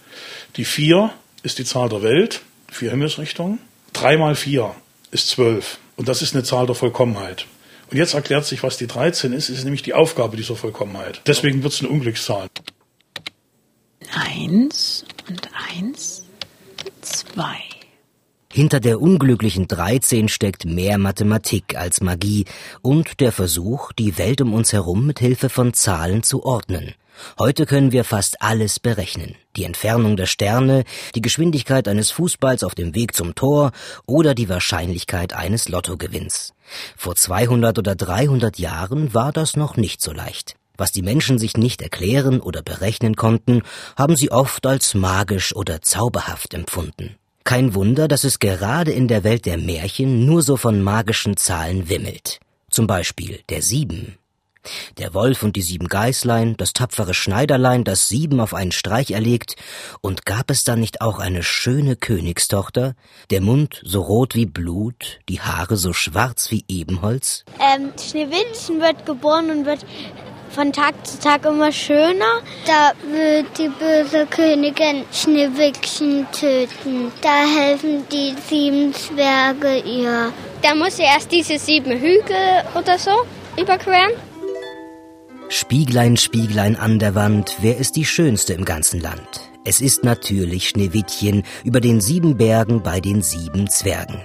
Die 0.57 0.65
Vier 0.65 1.11
ist 1.43 1.59
die 1.59 1.65
Zahl 1.65 1.89
der 1.89 2.01
Welt, 2.01 2.41
vier 2.71 2.91
Himmelsrichtungen. 2.91 3.59
Drei 3.93 4.17
mal 4.17 4.35
vier 4.35 4.75
ist 5.11 5.29
zwölf. 5.29 5.77
Und 5.95 6.07
das 6.07 6.21
ist 6.21 6.35
eine 6.35 6.43
Zahl 6.43 6.65
der 6.65 6.75
Vollkommenheit. 6.75 7.45
Und 7.89 7.97
jetzt 7.97 8.13
erklärt 8.13 8.45
sich, 8.45 8.63
was 8.63 8.77
die 8.77 8.87
13 8.87 9.33
ist, 9.33 9.49
ist 9.49 9.63
nämlich 9.63 9.81
die 9.81 9.93
Aufgabe 9.93 10.35
dieser 10.35 10.55
Vollkommenheit. 10.55 11.21
Deswegen 11.25 11.63
wird 11.63 11.73
es 11.73 11.79
eine 11.79 11.89
Unglückszahl. 11.89 12.47
Eins 14.13 15.05
und 15.27 15.49
eins, 15.75 16.23
zwei. 17.01 17.66
Hinter 18.57 18.79
der 18.79 18.99
unglücklichen 18.99 19.67
13 19.67 20.29
steckt 20.29 20.65
mehr 20.65 20.97
Mathematik 20.97 21.77
als 21.77 22.01
Magie 22.01 22.45
und 22.81 23.19
der 23.19 23.31
Versuch, 23.31 23.91
die 23.93 24.17
Welt 24.17 24.41
um 24.41 24.55
uns 24.55 24.73
herum 24.73 25.05
mit 25.05 25.19
Hilfe 25.19 25.49
von 25.49 25.75
Zahlen 25.75 26.23
zu 26.23 26.43
ordnen. 26.43 26.95
Heute 27.37 27.67
können 27.67 27.91
wir 27.91 28.03
fast 28.03 28.41
alles 28.41 28.79
berechnen. 28.79 29.35
Die 29.57 29.63
Entfernung 29.63 30.17
der 30.17 30.25
Sterne, 30.25 30.85
die 31.13 31.21
Geschwindigkeit 31.21 31.87
eines 31.87 32.09
Fußballs 32.09 32.63
auf 32.63 32.73
dem 32.73 32.95
Weg 32.95 33.13
zum 33.15 33.35
Tor 33.35 33.73
oder 34.07 34.33
die 34.33 34.49
Wahrscheinlichkeit 34.49 35.33
eines 35.33 35.69
Lottogewinns. 35.69 36.55
Vor 36.95 37.15
200 37.15 37.77
oder 37.77 37.93
300 37.93 38.57
Jahren 38.57 39.13
war 39.13 39.31
das 39.31 39.55
noch 39.55 39.77
nicht 39.77 40.01
so 40.01 40.11
leicht. 40.11 40.55
Was 40.77 40.91
die 40.91 41.03
Menschen 41.03 41.37
sich 41.37 41.57
nicht 41.57 41.83
erklären 41.83 42.39
oder 42.39 42.63
berechnen 42.63 43.15
konnten, 43.15 43.61
haben 43.95 44.15
sie 44.15 44.31
oft 44.31 44.65
als 44.65 44.95
magisch 44.95 45.55
oder 45.55 45.83
zauberhaft 45.83 46.55
empfunden. 46.55 47.17
Kein 47.47 47.73
Wunder, 47.75 48.09
dass 48.09 48.25
es 48.25 48.39
gerade 48.39 48.91
in 48.91 49.07
der 49.07 49.23
Welt 49.23 49.45
der 49.45 49.57
Märchen 49.57 50.25
nur 50.25 50.41
so 50.41 50.57
von 50.57 50.81
magischen 50.81 51.37
Zahlen 51.37 51.87
wimmelt. 51.87 52.41
Zum 52.69 52.87
Beispiel 52.87 53.39
der 53.47 53.61
Sieben. 53.61 54.17
Der 54.97 55.13
Wolf 55.13 55.43
und 55.43 55.55
die 55.55 55.61
sieben 55.61 55.87
Geißlein, 55.87 56.57
das 56.57 56.73
tapfere 56.73 57.13
Schneiderlein, 57.13 57.85
das 57.85 58.09
sieben 58.09 58.41
auf 58.41 58.53
einen 58.53 58.73
Streich 58.73 59.11
erlegt, 59.11 59.55
und 60.01 60.25
gab 60.25 60.51
es 60.51 60.65
da 60.65 60.75
nicht 60.75 60.99
auch 60.99 61.19
eine 61.19 61.41
schöne 61.41 61.95
Königstochter, 61.95 62.95
der 63.29 63.39
Mund 63.39 63.81
so 63.85 64.01
rot 64.01 64.35
wie 64.35 64.45
Blut, 64.45 65.19
die 65.29 65.39
Haare 65.39 65.77
so 65.77 65.93
schwarz 65.93 66.51
wie 66.51 66.65
Ebenholz? 66.67 67.45
Ähm, 67.61 67.93
Schneewittchen 67.97 68.81
wird 68.81 69.05
geboren 69.05 69.51
und 69.51 69.65
wird 69.65 69.85
von 70.51 70.73
Tag 70.73 70.95
zu 71.05 71.19
Tag 71.19 71.45
immer 71.45 71.71
schöner. 71.71 72.41
Da 72.65 72.91
wird 73.11 73.45
die 73.57 73.69
böse 73.69 74.25
Königin 74.27 75.03
Schneewittchen 75.11 76.27
töten. 76.31 77.11
Da 77.21 77.45
helfen 77.45 78.05
die 78.11 78.35
sieben 78.47 78.93
Zwerge 78.93 79.79
ihr. 79.79 80.31
Da 80.61 80.75
muss 80.75 80.97
sie 80.97 81.03
erst 81.03 81.31
diese 81.31 81.59
sieben 81.59 81.91
Hügel 81.91 82.63
oder 82.75 82.97
so 82.97 83.11
überqueren. 83.59 84.11
Spieglein, 85.49 86.17
Spieglein 86.17 86.75
an 86.75 86.99
der 86.99 87.15
Wand, 87.15 87.57
wer 87.61 87.77
ist 87.77 87.95
die 87.95 88.05
Schönste 88.05 88.53
im 88.53 88.65
ganzen 88.65 88.99
Land? 88.99 89.41
Es 89.63 89.81
ist 89.81 90.03
natürlich 90.03 90.69
Schneewittchen 90.69 91.43
über 91.63 91.79
den 91.79 92.01
sieben 92.01 92.37
Bergen 92.37 92.83
bei 92.83 92.99
den 92.99 93.21
sieben 93.21 93.69
Zwergen. 93.69 94.21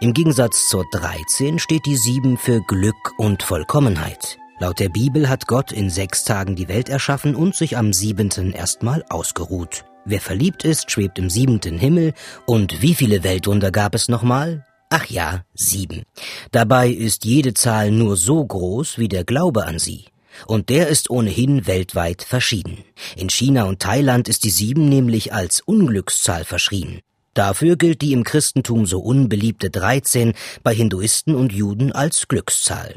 Im 0.00 0.12
Gegensatz 0.12 0.68
zur 0.68 0.84
13 0.92 1.58
steht 1.58 1.86
die 1.86 1.96
7 1.96 2.36
für 2.36 2.60
Glück 2.60 3.12
und 3.16 3.42
Vollkommenheit. 3.42 4.38
Laut 4.64 4.80
der 4.80 4.88
Bibel 4.88 5.28
hat 5.28 5.46
Gott 5.46 5.72
in 5.72 5.90
sechs 5.90 6.24
Tagen 6.24 6.56
die 6.56 6.68
Welt 6.68 6.88
erschaffen 6.88 7.34
und 7.34 7.54
sich 7.54 7.76
am 7.76 7.92
siebenten 7.92 8.50
erstmal 8.50 9.04
ausgeruht. 9.10 9.84
Wer 10.06 10.22
verliebt 10.22 10.64
ist, 10.64 10.90
schwebt 10.90 11.18
im 11.18 11.28
siebenten 11.28 11.76
Himmel. 11.76 12.14
Und 12.46 12.80
wie 12.80 12.94
viele 12.94 13.24
Weltwunder 13.24 13.70
gab 13.70 13.94
es 13.94 14.08
nochmal? 14.08 14.64
Ach 14.88 15.04
ja, 15.04 15.44
sieben. 15.52 16.04
Dabei 16.50 16.88
ist 16.88 17.26
jede 17.26 17.52
Zahl 17.52 17.90
nur 17.90 18.16
so 18.16 18.42
groß 18.42 18.96
wie 18.96 19.08
der 19.08 19.24
Glaube 19.24 19.66
an 19.66 19.78
sie. 19.78 20.06
Und 20.46 20.70
der 20.70 20.88
ist 20.88 21.10
ohnehin 21.10 21.66
weltweit 21.66 22.22
verschieden. 22.22 22.84
In 23.16 23.28
China 23.28 23.64
und 23.64 23.80
Thailand 23.80 24.30
ist 24.30 24.44
die 24.44 24.50
sieben 24.50 24.88
nämlich 24.88 25.34
als 25.34 25.60
Unglückszahl 25.60 26.46
verschrien. 26.46 27.00
Dafür 27.34 27.76
gilt 27.76 28.00
die 28.00 28.14
im 28.14 28.24
Christentum 28.24 28.86
so 28.86 29.00
unbeliebte 29.00 29.68
13 29.68 30.32
bei 30.62 30.74
Hinduisten 30.74 31.34
und 31.34 31.52
Juden 31.52 31.92
als 31.92 32.28
Glückszahl. 32.28 32.94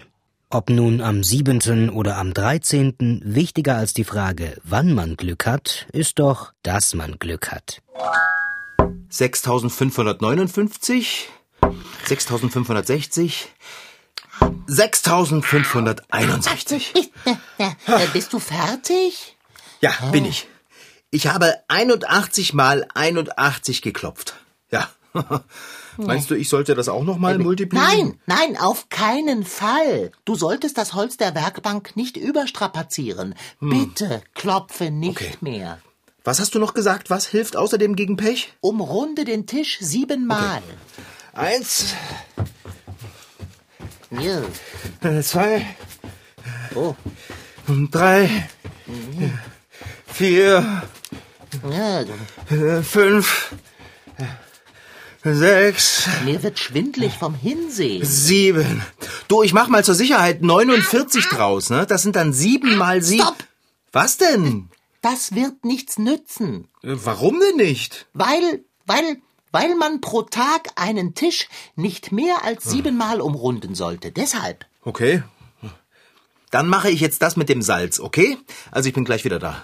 Ob 0.50 0.70
nun 0.70 1.02
am 1.02 1.26
siebenten 1.26 1.90
oder 1.90 2.16
am 2.16 2.34
dreizehnten, 2.34 3.22
wichtiger 3.26 3.76
als 3.76 3.94
die 3.94 4.06
Frage, 4.06 4.56
wann 4.64 4.94
man 4.94 5.18
Glück 5.18 5.46
hat, 5.46 5.88
ist 5.92 6.20
doch, 6.20 6.54
dass 6.64 6.94
man 6.94 7.20
Glück 7.20 7.52
hat. 7.52 7.82
6559, 9.10 11.28
6560, 12.06 13.50
6561. 14.68 17.12
Bist 18.14 18.32
du 18.32 18.40
fertig? 18.40 19.36
Ja, 19.82 19.92
bin 20.14 20.24
ich. 20.24 20.48
Ich 21.12 21.28
habe 21.28 21.58
81 21.68 22.54
mal 22.54 22.88
81 22.94 23.82
geklopft. 23.82 24.38
Ja. 24.72 24.90
Meinst 25.98 26.30
du, 26.30 26.36
ich 26.36 26.50
sollte 26.50 26.76
das 26.76 26.90
auch 26.90 27.04
nochmal 27.04 27.38
multiplizieren? 27.40 28.20
Nein, 28.26 28.54
nein, 28.54 28.58
auf 28.58 28.90
keinen 28.90 29.44
Fall. 29.44 30.12
Du 30.26 30.36
solltest 30.36 30.78
das 30.78 30.94
Holz 30.94 31.18
der 31.18 31.34
Werkbank 31.36 31.96
nicht 31.96 32.18
überstrapazieren. 32.18 33.36
Bitte 33.60 34.22
klopfe 34.36 34.92
nicht 34.92 35.42
mehr. 35.42 35.80
Was 36.24 36.40
hast 36.40 36.54
du 36.56 36.60
noch 36.60 36.74
gesagt? 36.74 37.10
Was 37.10 37.26
hilft 37.28 37.56
außerdem 37.56 37.96
gegen 37.96 38.18
Pech? 38.18 38.54
Umrunde 38.62 39.24
den 39.26 39.46
Tisch 39.48 39.78
siebenmal. 39.80 40.62
Eins, 41.34 41.94
Ja. 44.12 44.42
zwei, 45.22 45.66
Oh. 46.76 46.96
drei, 47.92 48.48
vier, 50.06 50.84
Ja, 51.70 52.04
fünf, 52.84 53.56
sechs, 55.36 56.08
mir 56.26 56.42
wird 56.44 56.60
schwindlig 56.60 57.14
vom 57.14 57.34
Hinsehen. 57.36 58.04
sieben. 58.06 58.84
Du, 59.28 59.44
ich 59.44 59.54
mach 59.54 59.68
mal 59.68 59.84
zur 59.84 59.96
Sicherheit 59.96 60.42
49 60.42 61.26
draus, 61.28 61.70
ne? 61.70 61.86
Das 61.86 62.04
sind 62.04 62.16
dann 62.16 62.34
sieben 62.34 62.76
mal 62.78 63.02
sieben. 63.02 63.24
Stopp! 63.24 63.38
Was 63.92 64.18
denn? 64.18 64.70
Das 65.02 65.34
wird 65.36 65.64
nichts 65.64 65.98
nützen, 65.98 66.68
Äh, 66.84 66.96
Warum 67.04 67.40
denn 67.40 67.56
nicht? 67.58 68.08
weil, 68.14 68.64
weil, 68.86 69.18
weil 69.52 69.76
man 69.76 70.02
pro 70.02 70.24
Tag 70.24 70.70
einen 70.76 71.14
Tisch 71.16 71.48
nicht 71.76 72.12
mehr 72.12 72.44
als 72.44 72.64
siebenmal 72.66 73.22
umrunden 73.22 73.76
sollte. 73.76 74.12
Deshalb. 74.12 74.66
Okay. 74.84 75.24
Dann 76.52 76.68
mache 76.68 76.90
ich 76.90 77.02
jetzt 77.02 77.22
das 77.22 77.36
mit 77.36 77.50
dem 77.50 77.62
Salz, 77.62 78.00
okay? 78.00 78.38
Also 78.72 78.88
ich 78.90 78.96
bin 78.96 79.04
gleich 79.06 79.24
wieder 79.26 79.38
da. 79.40 79.62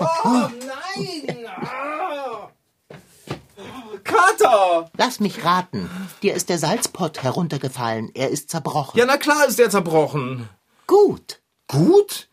Oh 0.00 0.48
nein! 0.66 1.46
Kater! 4.04 4.90
Lass 4.96 5.20
mich 5.20 5.44
raten. 5.44 5.90
Dir 6.22 6.34
ist 6.34 6.48
der 6.48 6.58
Salzpott 6.58 7.22
heruntergefallen. 7.22 8.10
Er 8.14 8.30
ist 8.30 8.50
zerbrochen. 8.50 8.98
Ja, 8.98 9.06
na 9.06 9.16
klar 9.16 9.46
ist 9.46 9.58
der 9.58 9.70
zerbrochen. 9.70 10.48
Gut. 10.86 11.40
Gut? 11.68 12.28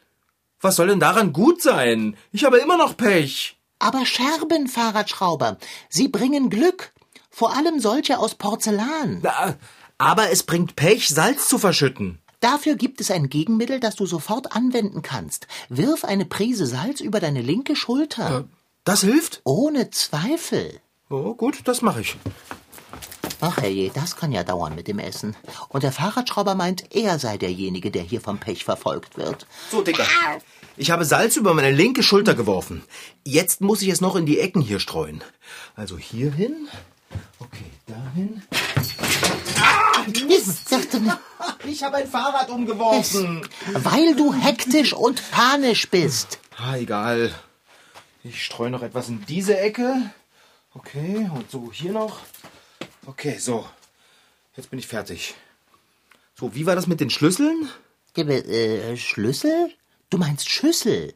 Was 0.61 0.75
soll 0.77 0.87
denn 0.87 0.99
daran 0.99 1.33
gut 1.33 1.61
sein? 1.61 2.15
Ich 2.31 2.45
habe 2.45 2.57
immer 2.59 2.77
noch 2.77 2.95
Pech. 2.95 3.57
Aber 3.79 4.05
Scherben, 4.05 4.67
Fahrradschrauber, 4.67 5.57
sie 5.89 6.07
bringen 6.07 6.49
Glück. 6.49 6.93
Vor 7.29 7.55
allem 7.55 7.79
solche 7.79 8.19
aus 8.19 8.35
Porzellan. 8.35 9.19
Na, 9.23 9.55
aber 9.97 10.29
es 10.31 10.43
bringt 10.43 10.75
Pech, 10.75 11.09
Salz 11.09 11.49
zu 11.49 11.57
verschütten. 11.57 12.19
Dafür 12.43 12.75
gibt 12.75 12.99
es 12.99 13.09
ein 13.09 13.29
Gegenmittel, 13.29 13.79
das 13.79 13.95
du 13.95 14.05
sofort 14.05 14.53
anwenden 14.53 15.01
kannst. 15.01 15.47
Wirf 15.69 16.03
eine 16.03 16.25
Prise 16.25 16.65
Salz 16.65 16.99
über 16.99 17.21
deine 17.21 17.41
linke 17.41 17.73
Schulter. 17.73 18.49
Das 18.83 18.99
hilft? 18.99 19.39
Ohne 19.45 19.91
Zweifel. 19.91 20.81
Oh, 21.09 21.35
gut, 21.35 21.61
das 21.63 21.81
mache 21.81 22.01
ich. 22.01 22.17
Ach 23.39 23.55
herrje, 23.55 23.91
das 23.93 24.17
kann 24.17 24.33
ja 24.33 24.43
dauern 24.43 24.75
mit 24.75 24.89
dem 24.89 24.99
Essen. 24.99 25.37
Und 25.69 25.83
der 25.83 25.93
Fahrradschrauber 25.93 26.53
meint, 26.53 26.93
er 26.93 27.17
sei 27.17 27.37
derjenige, 27.37 27.91
der 27.91 28.03
hier 28.03 28.19
vom 28.19 28.39
Pech 28.39 28.65
verfolgt 28.65 29.15
wird. 29.15 29.47
So, 29.71 29.81
Dicker. 29.81 30.05
Ich 30.75 30.91
habe 30.91 31.05
Salz 31.05 31.37
über 31.37 31.53
meine 31.53 31.71
linke 31.71 32.03
Schulter 32.03 32.33
geworfen. 32.33 32.83
Jetzt 33.23 33.61
muss 33.61 33.81
ich 33.81 33.87
es 33.87 34.01
noch 34.01 34.17
in 34.17 34.25
die 34.25 34.39
Ecken 34.39 34.61
hier 34.61 34.81
streuen. 34.81 35.23
Also 35.77 35.97
hier 35.97 36.33
hin. 36.33 36.67
Okay, 37.39 37.71
dahin. 37.87 38.43
Mist, 40.27 40.69
sagte 40.69 40.99
mir. 40.99 41.19
Ich 41.65 41.83
habe 41.83 41.97
ein 41.97 42.07
Fahrrad 42.07 42.49
umgeworfen. 42.49 43.45
Weil 43.73 44.15
du 44.15 44.33
hektisch 44.33 44.93
und 44.93 45.21
panisch 45.31 45.89
bist. 45.89 46.39
Ah, 46.57 46.77
egal. 46.77 47.33
Ich 48.23 48.45
streue 48.45 48.69
noch 48.69 48.81
etwas 48.81 49.09
in 49.09 49.25
diese 49.25 49.57
Ecke. 49.57 50.11
Okay, 50.73 51.29
und 51.33 51.51
so 51.51 51.69
hier 51.71 51.91
noch. 51.91 52.19
Okay, 53.05 53.37
so. 53.39 53.65
Jetzt 54.55 54.69
bin 54.69 54.79
ich 54.79 54.87
fertig. 54.87 55.35
So, 56.39 56.55
wie 56.55 56.65
war 56.65 56.75
das 56.75 56.87
mit 56.87 57.01
den 57.01 57.09
Schlüsseln? 57.09 57.69
Äh, 58.15 58.95
Schlüssel? 58.95 59.73
Du 60.09 60.17
meinst 60.17 60.49
Schüssel. 60.49 61.13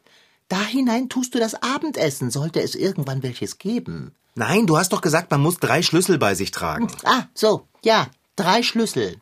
Da 0.49 0.61
hinein 0.61 1.09
tust 1.09 1.35
du 1.35 1.39
das 1.39 1.61
Abendessen, 1.61 2.31
sollte 2.31 2.61
es 2.61 2.75
irgendwann 2.75 3.23
welches 3.23 3.57
geben. 3.57 4.15
Nein, 4.35 4.67
du 4.67 4.77
hast 4.77 4.93
doch 4.93 5.01
gesagt, 5.01 5.31
man 5.31 5.41
muss 5.41 5.57
drei 5.57 5.81
Schlüssel 5.81 6.17
bei 6.17 6.35
sich 6.35 6.51
tragen. 6.51 6.87
Ah, 7.03 7.23
so, 7.33 7.67
ja, 7.83 8.07
drei 8.37 8.63
Schlüssel, 8.63 9.17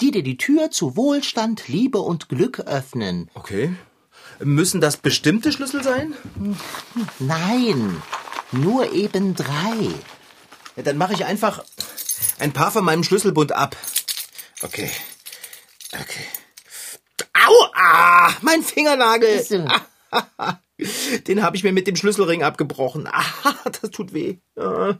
die 0.00 0.10
dir 0.10 0.22
die 0.22 0.36
Tür 0.36 0.70
zu 0.70 0.96
Wohlstand, 0.96 1.68
Liebe 1.68 1.98
und 1.98 2.28
Glück 2.28 2.60
öffnen. 2.60 3.30
Okay. 3.34 3.74
Müssen 4.40 4.80
das 4.80 4.96
bestimmte 4.96 5.52
Schlüssel 5.52 5.82
sein? 5.84 6.14
Nein, 7.20 8.02
nur 8.52 8.92
eben 8.92 9.34
drei. 9.36 9.90
Ja, 10.76 10.82
dann 10.82 10.96
mache 10.96 11.12
ich 11.12 11.24
einfach 11.24 11.62
ein 12.38 12.52
paar 12.52 12.72
von 12.72 12.84
meinem 12.84 13.04
Schlüsselbund 13.04 13.52
ab. 13.52 13.76
Okay. 14.62 14.90
Okay. 15.92 16.24
Au! 17.46 17.52
Ah! 17.74 18.32
Mein 18.42 18.62
Fingernagel! 18.62 19.44
Den 21.28 21.42
habe 21.42 21.56
ich 21.56 21.62
mir 21.62 21.72
mit 21.72 21.86
dem 21.86 21.96
Schlüsselring 21.96 22.42
abgebrochen. 22.42 23.06
Ah, 23.06 23.24
das 23.80 23.90
tut 23.90 24.12
weh. 24.12 24.38
Ah. 24.56 24.94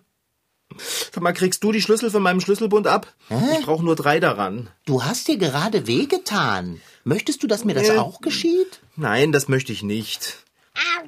Sag 1.13 1.23
mal, 1.23 1.33
kriegst 1.33 1.63
du 1.63 1.73
die 1.73 1.83
Schlüssel 1.83 2.11
von 2.11 2.23
meinem 2.23 2.41
Schlüsselbund 2.41 2.87
ab? 2.87 3.13
Ich 3.59 3.65
brauche 3.65 3.85
nur 3.85 3.97
drei 3.97 4.21
daran. 4.21 4.69
Du 4.87 5.05
hast 5.05 5.29
dir 5.29 5.37
gerade 5.39 5.87
wehgetan. 5.87 6.81
Möchtest 7.05 7.43
du, 7.43 7.47
dass 7.47 7.65
mir 7.65 7.75
das 7.75 7.89
Äh. 7.89 7.99
auch 7.99 8.21
geschieht? 8.21 8.81
Nein, 8.97 9.33
das 9.33 9.49
möchte 9.49 9.73
ich 9.73 9.83
nicht. 9.83 10.39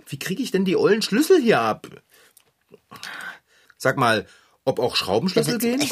Wie 0.09 0.19
kriege 0.19 0.43
ich 0.43 0.51
denn 0.51 0.65
die 0.65 0.77
ollen 0.77 1.03
Schlüssel 1.03 1.41
hier 1.41 1.61
ab? 1.61 1.89
Sag 3.77 3.97
mal, 3.97 4.27
ob 4.65 4.79
auch 4.79 4.97
Schraubenschlüssel 4.97 5.59
gehen? 5.59 5.83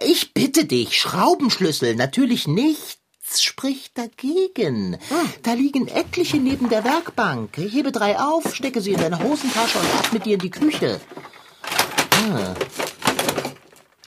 Ich 0.00 0.32
bitte 0.34 0.64
dich, 0.64 0.98
Schraubenschlüssel, 0.98 1.96
natürlich 1.96 2.46
nichts 2.46 2.98
spricht 3.42 3.96
dagegen. 3.98 4.98
Da 5.42 5.52
liegen 5.52 5.86
etliche 5.88 6.38
neben 6.38 6.68
der 6.68 6.84
Werkbank. 6.84 7.56
Hebe 7.56 7.92
drei 7.92 8.18
auf, 8.18 8.54
stecke 8.54 8.80
sie 8.80 8.92
in 8.92 9.00
deine 9.00 9.22
Hosentasche 9.22 9.78
und 9.78 9.86
ab 9.98 10.12
mit 10.12 10.24
dir 10.26 10.34
in 10.34 10.40
die 10.40 10.50
Küche. 10.50 11.00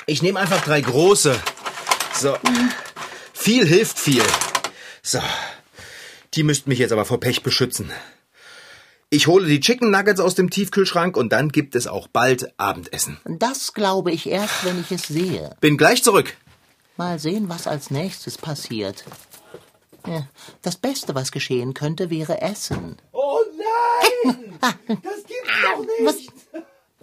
Ich 0.05 0.21
nehme 0.21 0.39
einfach 0.39 0.63
drei 0.63 0.81
große. 0.81 1.39
So. 2.13 2.37
Viel 3.33 3.65
hilft 3.65 3.99
viel. 3.99 4.23
So. 5.01 5.19
Die 6.33 6.43
müssten 6.43 6.69
mich 6.69 6.79
jetzt 6.79 6.91
aber 6.91 7.05
vor 7.05 7.19
Pech 7.19 7.43
beschützen. 7.43 7.91
Ich 9.09 9.27
hole 9.27 9.45
die 9.45 9.59
Chicken 9.59 9.91
Nuggets 9.91 10.19
aus 10.19 10.33
dem 10.33 10.49
Tiefkühlschrank 10.49 11.15
und 11.15 11.31
dann 11.31 11.49
gibt 11.49 11.75
es 11.75 11.85
auch 11.85 12.07
bald 12.07 12.51
Abendessen. 12.59 13.19
Das 13.25 13.73
glaube 13.73 14.11
ich 14.11 14.27
erst, 14.27 14.65
wenn 14.65 14.79
ich 14.81 14.91
es 14.91 15.03
sehe. 15.07 15.55
Bin 15.61 15.77
gleich 15.77 16.03
zurück. 16.03 16.33
Mal 16.97 17.19
sehen, 17.19 17.47
was 17.47 17.67
als 17.67 17.91
nächstes 17.91 18.37
passiert. 18.37 19.03
Das 20.61 20.77
Beste, 20.77 21.15
was 21.15 21.31
geschehen 21.31 21.73
könnte, 21.73 22.09
wäre 22.09 22.41
Essen. 22.41 22.97
Oh 23.11 23.39
nein! 24.23 24.59
Das 24.87 25.15
gibt's 25.27 25.51
doch 25.61 25.85
Was, 26.05 26.15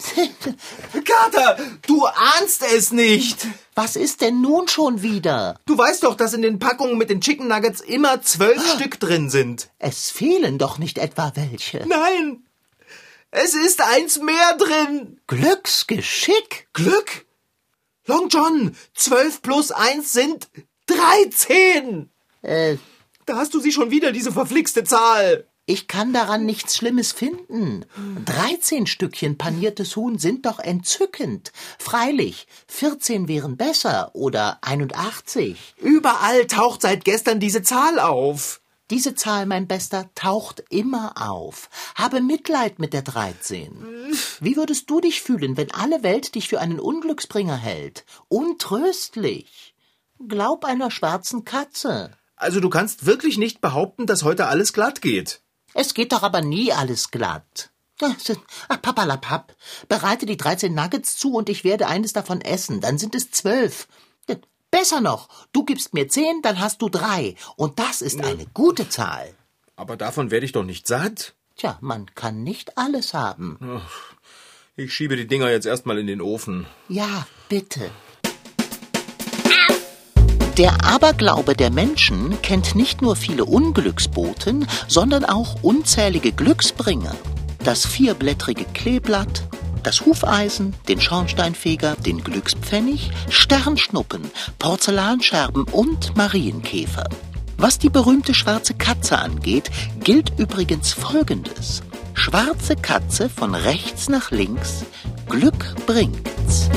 Kater, 1.31 1.57
du 1.87 2.07
ahnst 2.07 2.63
es 2.75 2.93
nicht. 2.93 3.47
was 3.75 3.97
ist 3.97 4.21
denn 4.21 4.41
nun 4.41 4.69
schon 4.69 5.03
wieder? 5.03 5.59
Du 5.67 5.77
weißt 5.77 6.03
doch, 6.05 6.15
dass 6.15 6.33
in 6.35 6.43
den 6.43 6.59
Packungen 6.59 6.99
mit 6.99 7.11
den 7.11 7.21
Chicken 7.21 7.49
Nuggets 7.49 7.81
immer 7.81 8.23
zwölf 8.23 8.65
Stück 8.75 8.99
drin 9.01 9.31
sind. 9.31 9.71
Es 9.79 10.11
fehlen 10.11 10.59
doch 10.59 10.79
nicht 10.79 10.99
etwa 10.99 11.33
welche. 11.35 11.87
Nein! 11.87 12.45
Es 13.31 13.55
ist 13.55 13.81
eins 13.83 14.19
mehr 14.21 14.57
drin. 14.57 15.21
Glücksgeschick? 15.29 16.69
Glück? 16.73 17.27
Long 18.07 18.29
John, 18.29 18.75
zwölf 18.95 19.41
plus 19.43 19.71
eins 19.71 20.13
sind 20.13 20.49
dreizehn. 20.87 22.11
Äh, 22.43 22.77
Da 23.27 23.37
hast 23.37 23.55
du 23.55 23.61
sie 23.61 23.71
schon 23.71 23.91
wieder, 23.93 24.11
diese 24.11 24.33
verflixte 24.33 24.83
Zahl. 24.83 25.47
Ich 25.71 25.87
kann 25.87 26.13
daran 26.13 26.45
nichts 26.47 26.77
Schlimmes 26.77 27.13
finden. 27.13 27.87
Dreizehn 28.25 28.89
Stückchen 28.89 29.39
paniertes 29.39 29.95
Huhn 29.95 30.19
sind 30.19 30.45
doch 30.45 30.59
entzückend. 30.59 31.53
Freilich, 31.79 32.49
vierzehn 32.67 33.29
wären 33.29 33.57
besser 33.57 34.11
oder 34.15 34.59
81. 34.63 35.77
Überall 35.81 36.49
taucht 36.49 36.83
seit 36.83 37.05
gestern 37.05 37.39
diese 37.39 37.63
Zahl 37.63 38.01
auf. 38.01 38.61
Diese 38.91 39.15
Zahl, 39.15 39.47
mein 39.47 39.69
Bester, 39.69 40.11
taucht 40.17 40.65
immer 40.71 41.13
auf. 41.17 41.71
Habe 41.95 42.21
Mitleid 42.21 42.81
mit 42.81 42.93
der 42.93 43.03
13. 43.03 43.85
Wie 44.41 44.57
würdest 44.57 44.91
du 44.91 45.01
dich 45.01 45.23
fühlen, 45.23 45.57
wenn 45.57 45.71
alle 45.71 46.03
Welt 46.03 46.35
dich 46.35 46.49
für 46.49 46.61
einen 46.61 46.81
Unglücksbringer 46.81 47.57
hält? 47.57 48.05
Untröstlich. 48.27 49.77
Glaub 50.27 50.65
einer 50.65 50.91
schwarzen 50.91 51.45
Katze. 51.45 52.11
Also 52.35 52.59
du 52.59 52.71
kannst 52.71 53.07
wirklich 53.07 53.39
nicht 53.39 53.61
behaupten, 53.61 54.07
dass 54.07 54.25
heute 54.25 54.49
alles 54.49 54.73
glatt 54.73 55.01
geht. 55.01 55.43
Es 55.75 55.95
geht 55.95 56.13
doch 56.13 56.23
aber 56.23 56.41
nie 56.41 56.73
alles 56.73 57.11
glatt. 57.11 57.71
Ach, 58.03 58.83
papalapap. 58.83 59.55
Bereite 59.89 60.27
die 60.27 60.37
13 60.37 60.75
Nuggets 60.75 61.17
zu 61.17 61.35
und 61.35 61.49
ich 61.49 61.65
werde 61.65 61.87
eines 61.87 62.13
davon 62.13 62.41
essen. 62.41 62.81
Dann 62.81 62.99
sind 62.99 63.15
es 63.15 63.31
zwölf. 63.31 63.89
Besser 64.71 65.01
noch, 65.01 65.29
du 65.53 65.65
gibst 65.65 65.95
mir 65.95 66.07
zehn, 66.07 66.43
dann 66.43 66.61
hast 66.61 66.81
du 66.81 66.89
drei. 66.89 67.35
Und 67.57 67.81
das 67.81 68.03
ist 68.03 68.23
eine 68.23 68.47
gute 68.55 68.89
Zahl. 68.89 69.35
Aber 69.75 69.97
davon 69.97 70.31
werde 70.31 70.47
ich 70.47 70.53
doch 70.53 70.63
nicht 70.63 70.87
satt. 70.87 71.35
Tja, 71.57 71.77
man 71.81 72.15
kann 72.15 72.45
nicht 72.45 72.79
alles 72.79 73.13
haben. 73.13 73.83
Ich 74.77 74.95
schiebe 74.95 75.17
die 75.17 75.27
Dinger 75.27 75.51
jetzt 75.51 75.67
erstmal 75.67 75.99
in 75.99 76.07
den 76.07 76.21
Ofen. 76.21 76.67
Ja, 76.89 77.27
bitte. 77.49 77.91
Der 80.61 80.85
Aberglaube 80.85 81.55
der 81.55 81.71
Menschen 81.71 82.37
kennt 82.43 82.75
nicht 82.75 83.01
nur 83.01 83.17
viele 83.17 83.47
Unglücksboten, 83.47 84.67
sondern 84.89 85.25
auch 85.25 85.63
unzählige 85.63 86.33
Glücksbringer. 86.33 87.15
Das 87.65 87.87
vierblättrige 87.87 88.67
Kleeblatt, 88.75 89.45
das 89.83 90.05
Hufeisen, 90.05 90.75
den 90.87 91.01
Schornsteinfeger, 91.01 91.97
den 91.97 92.23
Glückspfennig, 92.23 93.11
Sternschnuppen, 93.31 94.31
Porzellanscherben 94.59 95.65
und 95.65 96.15
Marienkäfer. 96.19 97.09
Was 97.57 97.79
die 97.79 97.89
berühmte 97.89 98.35
schwarze 98.35 98.75
Katze 98.75 99.17
angeht, 99.17 99.71
gilt 100.05 100.39
übrigens 100.39 100.93
Folgendes. 100.93 101.83
Schwarze 102.13 102.77
Katze 102.77 103.31
von 103.31 103.55
rechts 103.55 104.11
nach 104.11 104.31
links, 104.31 104.85
Glück 105.27 105.75
bringt's. 105.87 106.69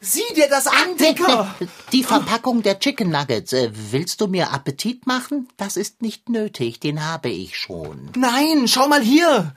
Sieh 0.00 0.34
dir 0.34 0.48
das 0.48 0.66
an, 0.66 0.96
Dicker! 0.98 1.54
Die 1.92 2.04
Verpackung 2.04 2.62
der 2.62 2.78
Chicken 2.78 3.10
Nuggets. 3.10 3.52
Äh, 3.52 3.70
willst 3.72 4.20
du 4.20 4.28
mir 4.28 4.50
Appetit 4.50 5.06
machen? 5.06 5.48
Das 5.58 5.76
ist 5.76 6.00
nicht 6.00 6.30
nötig, 6.30 6.80
den 6.80 7.04
habe 7.04 7.28
ich 7.28 7.58
schon. 7.58 8.10
Nein, 8.16 8.66
schau 8.66 8.88
mal 8.88 9.02
hier! 9.02 9.54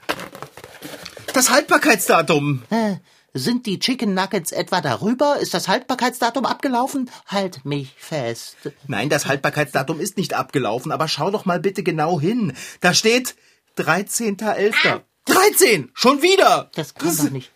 Das 1.32 1.50
Haltbarkeitsdatum. 1.50 2.62
Äh, 2.68 2.96
sind 3.32 3.66
die 3.66 3.78
Chicken 3.80 4.14
Nuggets 4.14 4.52
etwa 4.52 4.80
darüber? 4.80 5.38
Ist 5.40 5.54
das 5.54 5.66
Haltbarkeitsdatum 5.66 6.44
abgelaufen? 6.44 7.10
Halt 7.26 7.64
mich 7.64 7.92
fest. 7.96 8.56
Nein, 8.86 9.08
das 9.08 9.26
Haltbarkeitsdatum 9.26 9.98
ist 9.98 10.16
nicht 10.16 10.34
abgelaufen, 10.34 10.92
aber 10.92 11.08
schau 11.08 11.30
doch 11.30 11.44
mal 11.44 11.58
bitte 11.58 11.82
genau 11.82 12.20
hin. 12.20 12.52
Da 12.80 12.94
steht 12.94 13.34
13.11. 13.78 15.00
13! 15.24 15.90
Schon 15.94 16.22
wieder! 16.22 16.70
Das 16.74 16.94
kann 16.94 17.16
doch 17.16 17.30
nicht. 17.30 17.50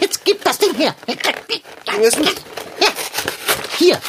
Jetzt 0.00 0.24
gib 0.24 0.42
das 0.44 0.58
Ding 0.58 0.74
her. 0.74 0.94
Hier, 3.78 4.00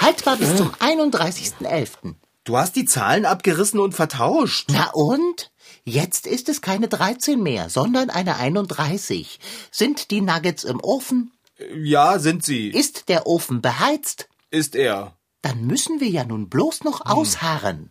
haltbar 0.00 0.36
bis 0.36 0.56
zum 0.56 0.70
31.11. 0.74 2.14
Du 2.44 2.56
hast 2.56 2.76
die 2.76 2.84
Zahlen 2.84 3.26
abgerissen 3.26 3.80
und 3.80 3.94
vertauscht. 3.94 4.68
Na 4.70 4.90
und? 4.92 5.50
Jetzt 5.84 6.26
ist 6.26 6.48
es 6.48 6.60
keine 6.60 6.88
13 6.88 7.42
mehr, 7.42 7.70
sondern 7.70 8.10
eine 8.10 8.36
31. 8.36 9.38
Sind 9.70 10.10
die 10.10 10.20
Nuggets 10.20 10.64
im 10.64 10.80
Ofen? 10.82 11.32
Ja, 11.74 12.18
sind 12.18 12.44
sie. 12.44 12.68
Ist 12.68 13.08
der 13.08 13.26
Ofen 13.26 13.60
beheizt? 13.62 14.28
Ist 14.50 14.74
er. 14.74 15.16
Dann 15.42 15.66
müssen 15.66 16.00
wir 16.00 16.08
ja 16.08 16.24
nun 16.24 16.48
bloß 16.48 16.84
noch 16.84 17.00
Hm. 17.00 17.06
ausharren. 17.12 17.90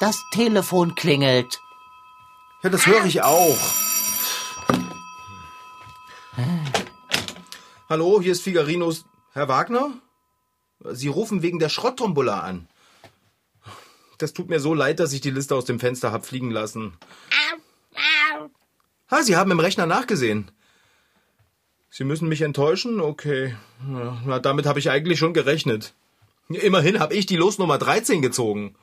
Das 0.00 0.16
Telefon 0.32 0.94
klingelt. 0.94 1.60
Ja, 2.62 2.70
das 2.70 2.86
höre 2.86 3.04
ich 3.04 3.22
auch. 3.22 3.56
Hallo, 7.88 8.20
hier 8.20 8.32
ist 8.32 8.42
Figarinos. 8.42 9.04
Herr 9.32 9.48
Wagner? 9.48 9.92
Sie 10.92 11.08
rufen 11.08 11.42
wegen 11.42 11.58
der 11.58 11.68
Schrotttombola 11.68 12.40
an. 12.40 12.68
Das 14.18 14.32
tut 14.32 14.48
mir 14.48 14.60
so 14.60 14.74
leid, 14.74 15.00
dass 15.00 15.12
ich 15.12 15.20
die 15.20 15.30
Liste 15.30 15.54
aus 15.54 15.64
dem 15.64 15.80
Fenster 15.80 16.12
hab 16.12 16.26
fliegen 16.26 16.50
lassen. 16.50 16.96
Ah, 19.08 19.22
Sie 19.22 19.36
haben 19.36 19.50
im 19.50 19.60
Rechner 19.60 19.86
nachgesehen. 19.86 20.50
Sie 21.90 22.04
müssen 22.04 22.28
mich 22.28 22.42
enttäuschen? 22.42 23.00
Okay. 23.00 23.56
Na, 23.84 24.38
damit 24.38 24.66
habe 24.66 24.78
ich 24.78 24.90
eigentlich 24.90 25.18
schon 25.18 25.34
gerechnet. 25.34 25.94
Immerhin 26.48 27.00
habe 27.00 27.14
ich 27.14 27.26
die 27.26 27.36
Losnummer 27.36 27.78
13 27.78 28.22
gezogen. 28.22 28.76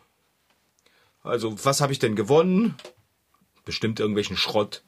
Also, 1.24 1.64
was 1.64 1.82
habe 1.82 1.94
ich 1.94 2.00
denn 2.00 2.16
gewonnen? 2.16 2.76
Bestimmt 3.64 4.00
irgendwelchen 4.00 4.38
Schrott. 4.38 4.84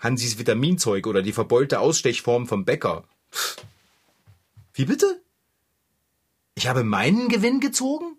Hansis 0.00 0.38
Vitaminzeug 0.38 1.06
oder 1.06 1.22
die 1.22 1.32
verbeulte 1.32 1.80
Ausstechform 1.80 2.46
vom 2.46 2.64
Bäcker. 2.64 3.04
Wie 4.72 4.84
bitte? 4.86 5.22
Ich 6.54 6.66
habe 6.68 6.84
meinen 6.84 7.28
Gewinn 7.28 7.60
gezogen? 7.60 8.16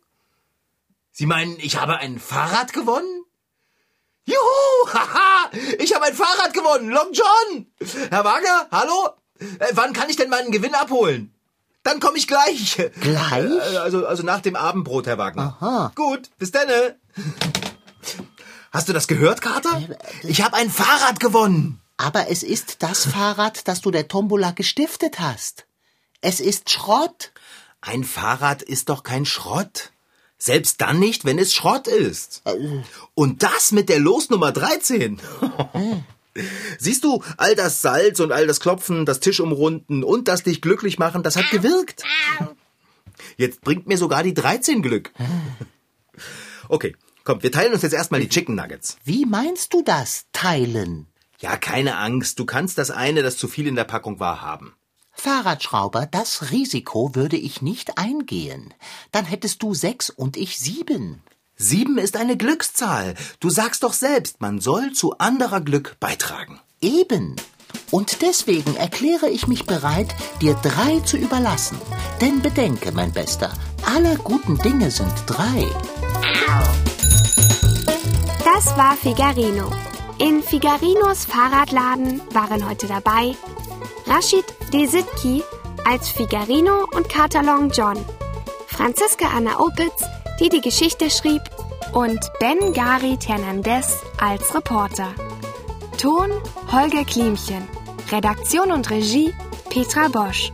Sie 1.11 1.25
meinen, 1.25 1.57
ich 1.59 1.77
habe 1.77 1.97
ein 1.97 2.19
Fahrrad 2.19 2.73
gewonnen? 2.73 3.25
Juhu! 4.25 4.93
Haha! 4.93 5.49
Ich 5.79 5.93
habe 5.93 6.05
ein 6.05 6.13
Fahrrad 6.13 6.53
gewonnen! 6.53 6.89
Long 6.89 7.11
John! 7.13 7.65
Herr 8.09 8.23
Wagner, 8.23 8.67
hallo? 8.71 9.09
Äh, 9.39 9.71
wann 9.73 9.93
kann 9.93 10.09
ich 10.09 10.15
denn 10.15 10.29
meinen 10.29 10.51
Gewinn 10.51 10.75
abholen? 10.75 11.33
Dann 11.83 11.99
komme 11.99 12.17
ich 12.17 12.27
gleich. 12.27 12.77
Gleich? 13.01 13.73
Äh, 13.73 13.77
Also, 13.77 14.05
also 14.05 14.23
nach 14.23 14.41
dem 14.41 14.55
Abendbrot, 14.55 15.07
Herr 15.07 15.17
Wagner. 15.17 15.57
Aha. 15.59 15.91
Gut, 15.95 16.29
bis 16.37 16.51
dann. 16.51 16.67
Hast 18.71 18.87
du 18.87 18.93
das 18.93 19.07
gehört, 19.07 19.41
Kater? 19.41 19.81
Ich 20.23 20.41
habe 20.41 20.55
ein 20.55 20.69
Fahrrad 20.69 21.19
gewonnen. 21.19 21.81
Aber 21.97 22.29
es 22.29 22.41
ist 22.41 22.81
das 22.81 23.05
Fahrrad, 23.05 23.67
das 23.67 23.81
du 23.81 23.91
der 23.91 24.07
Tombola 24.07 24.51
gestiftet 24.51 25.19
hast. 25.19 25.65
Es 26.21 26.39
ist 26.39 26.69
Schrott. 26.69 27.31
Ein 27.81 28.03
Fahrrad 28.03 28.61
ist 28.61 28.89
doch 28.89 29.03
kein 29.03 29.25
Schrott. 29.25 29.91
Selbst 30.37 30.81
dann 30.81 30.99
nicht, 30.99 31.25
wenn 31.25 31.37
es 31.37 31.53
Schrott 31.53 31.87
ist. 31.87 32.41
Und 33.13 33.43
das 33.43 33.71
mit 33.71 33.89
der 33.89 33.99
Losnummer 33.99 34.51
13. 34.51 35.19
Siehst 36.79 37.03
du, 37.03 37.21
all 37.37 37.55
das 37.55 37.81
Salz 37.81 38.19
und 38.19 38.31
all 38.31 38.47
das 38.47 38.61
Klopfen, 38.61 39.05
das 39.05 39.19
Tisch 39.19 39.41
umrunden 39.41 40.03
und 40.03 40.27
das 40.29 40.43
dich 40.43 40.61
glücklich 40.61 40.97
machen, 40.97 41.23
das 41.23 41.35
hat 41.35 41.51
gewirkt. 41.51 42.03
Jetzt 43.35 43.61
bringt 43.61 43.87
mir 43.87 43.97
sogar 43.97 44.23
die 44.23 44.33
13 44.33 44.81
Glück. 44.81 45.11
Okay, 46.69 46.95
komm, 47.31 47.43
wir 47.43 47.51
teilen 47.51 47.73
uns 47.73 47.81
jetzt 47.81 47.93
erstmal 47.93 48.19
die 48.19 48.27
Chicken 48.27 48.55
Nuggets. 48.55 48.97
Wie 49.05 49.25
meinst 49.25 49.73
du 49.73 49.81
das, 49.83 50.25
teilen? 50.33 51.07
Ja, 51.39 51.55
keine 51.55 51.97
Angst, 51.97 52.39
du 52.39 52.45
kannst 52.45 52.77
das 52.77 52.91
eine, 52.91 53.23
das 53.23 53.37
zu 53.37 53.47
viel 53.47 53.67
in 53.67 53.75
der 53.75 53.85
Packung 53.85 54.19
war, 54.19 54.41
haben. 54.41 54.73
Fahrradschrauber, 55.13 56.07
das 56.07 56.51
Risiko 56.51 57.15
würde 57.15 57.37
ich 57.37 57.61
nicht 57.61 57.97
eingehen. 57.97 58.73
Dann 59.11 59.25
hättest 59.25 59.63
du 59.63 59.73
sechs 59.73 60.09
und 60.09 60.35
ich 60.35 60.57
sieben. 60.57 61.21
Sieben 61.55 61.97
ist 61.97 62.17
eine 62.17 62.35
Glückszahl. 62.35 63.15
Du 63.39 63.49
sagst 63.49 63.83
doch 63.83 63.93
selbst, 63.93 64.41
man 64.41 64.59
soll 64.59 64.91
zu 64.91 65.17
anderer 65.17 65.61
Glück 65.61 65.95
beitragen. 65.99 66.59
Eben. 66.81 67.37
Und 67.91 68.21
deswegen 68.21 68.75
erkläre 68.75 69.29
ich 69.29 69.47
mich 69.47 69.65
bereit, 69.65 70.13
dir 70.41 70.55
drei 70.55 70.99
zu 71.05 71.15
überlassen. 71.15 71.77
Denn 72.19 72.41
bedenke, 72.41 72.91
mein 72.91 73.13
Bester, 73.13 73.53
aller 73.85 74.15
guten 74.17 74.57
Dinge 74.57 74.91
sind 74.91 75.13
drei. 75.27 75.71
Das 78.63 78.77
war 78.77 78.95
Figarino. 78.95 79.71
In 80.19 80.43
Figarinos 80.43 81.25
Fahrradladen 81.25 82.21
waren 82.31 82.69
heute 82.69 82.85
dabei 82.85 83.35
Rashid 84.05 84.45
Desitki 84.71 85.41
als 85.83 86.09
Figarino 86.09 86.85
und 86.95 87.09
Kater 87.09 87.41
Long 87.41 87.71
John, 87.71 87.97
Franziska 88.67 89.25
Anna 89.35 89.59
Opitz, 89.59 90.03
die 90.39 90.49
die 90.49 90.61
Geschichte 90.61 91.09
schrieb, 91.09 91.41
und 91.93 92.19
Ben 92.39 92.71
Gary 92.71 93.17
Hernandez 93.25 93.97
als 94.19 94.53
Reporter. 94.53 95.07
Ton 95.97 96.29
Holger 96.71 97.03
Klimchen. 97.03 97.67
Redaktion 98.11 98.71
und 98.71 98.91
Regie 98.91 99.33
Petra 99.71 100.07
Bosch. 100.07 100.51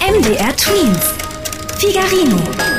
MDR 0.00 0.56
Twins. 0.56 1.14
Figarino. 1.78 2.69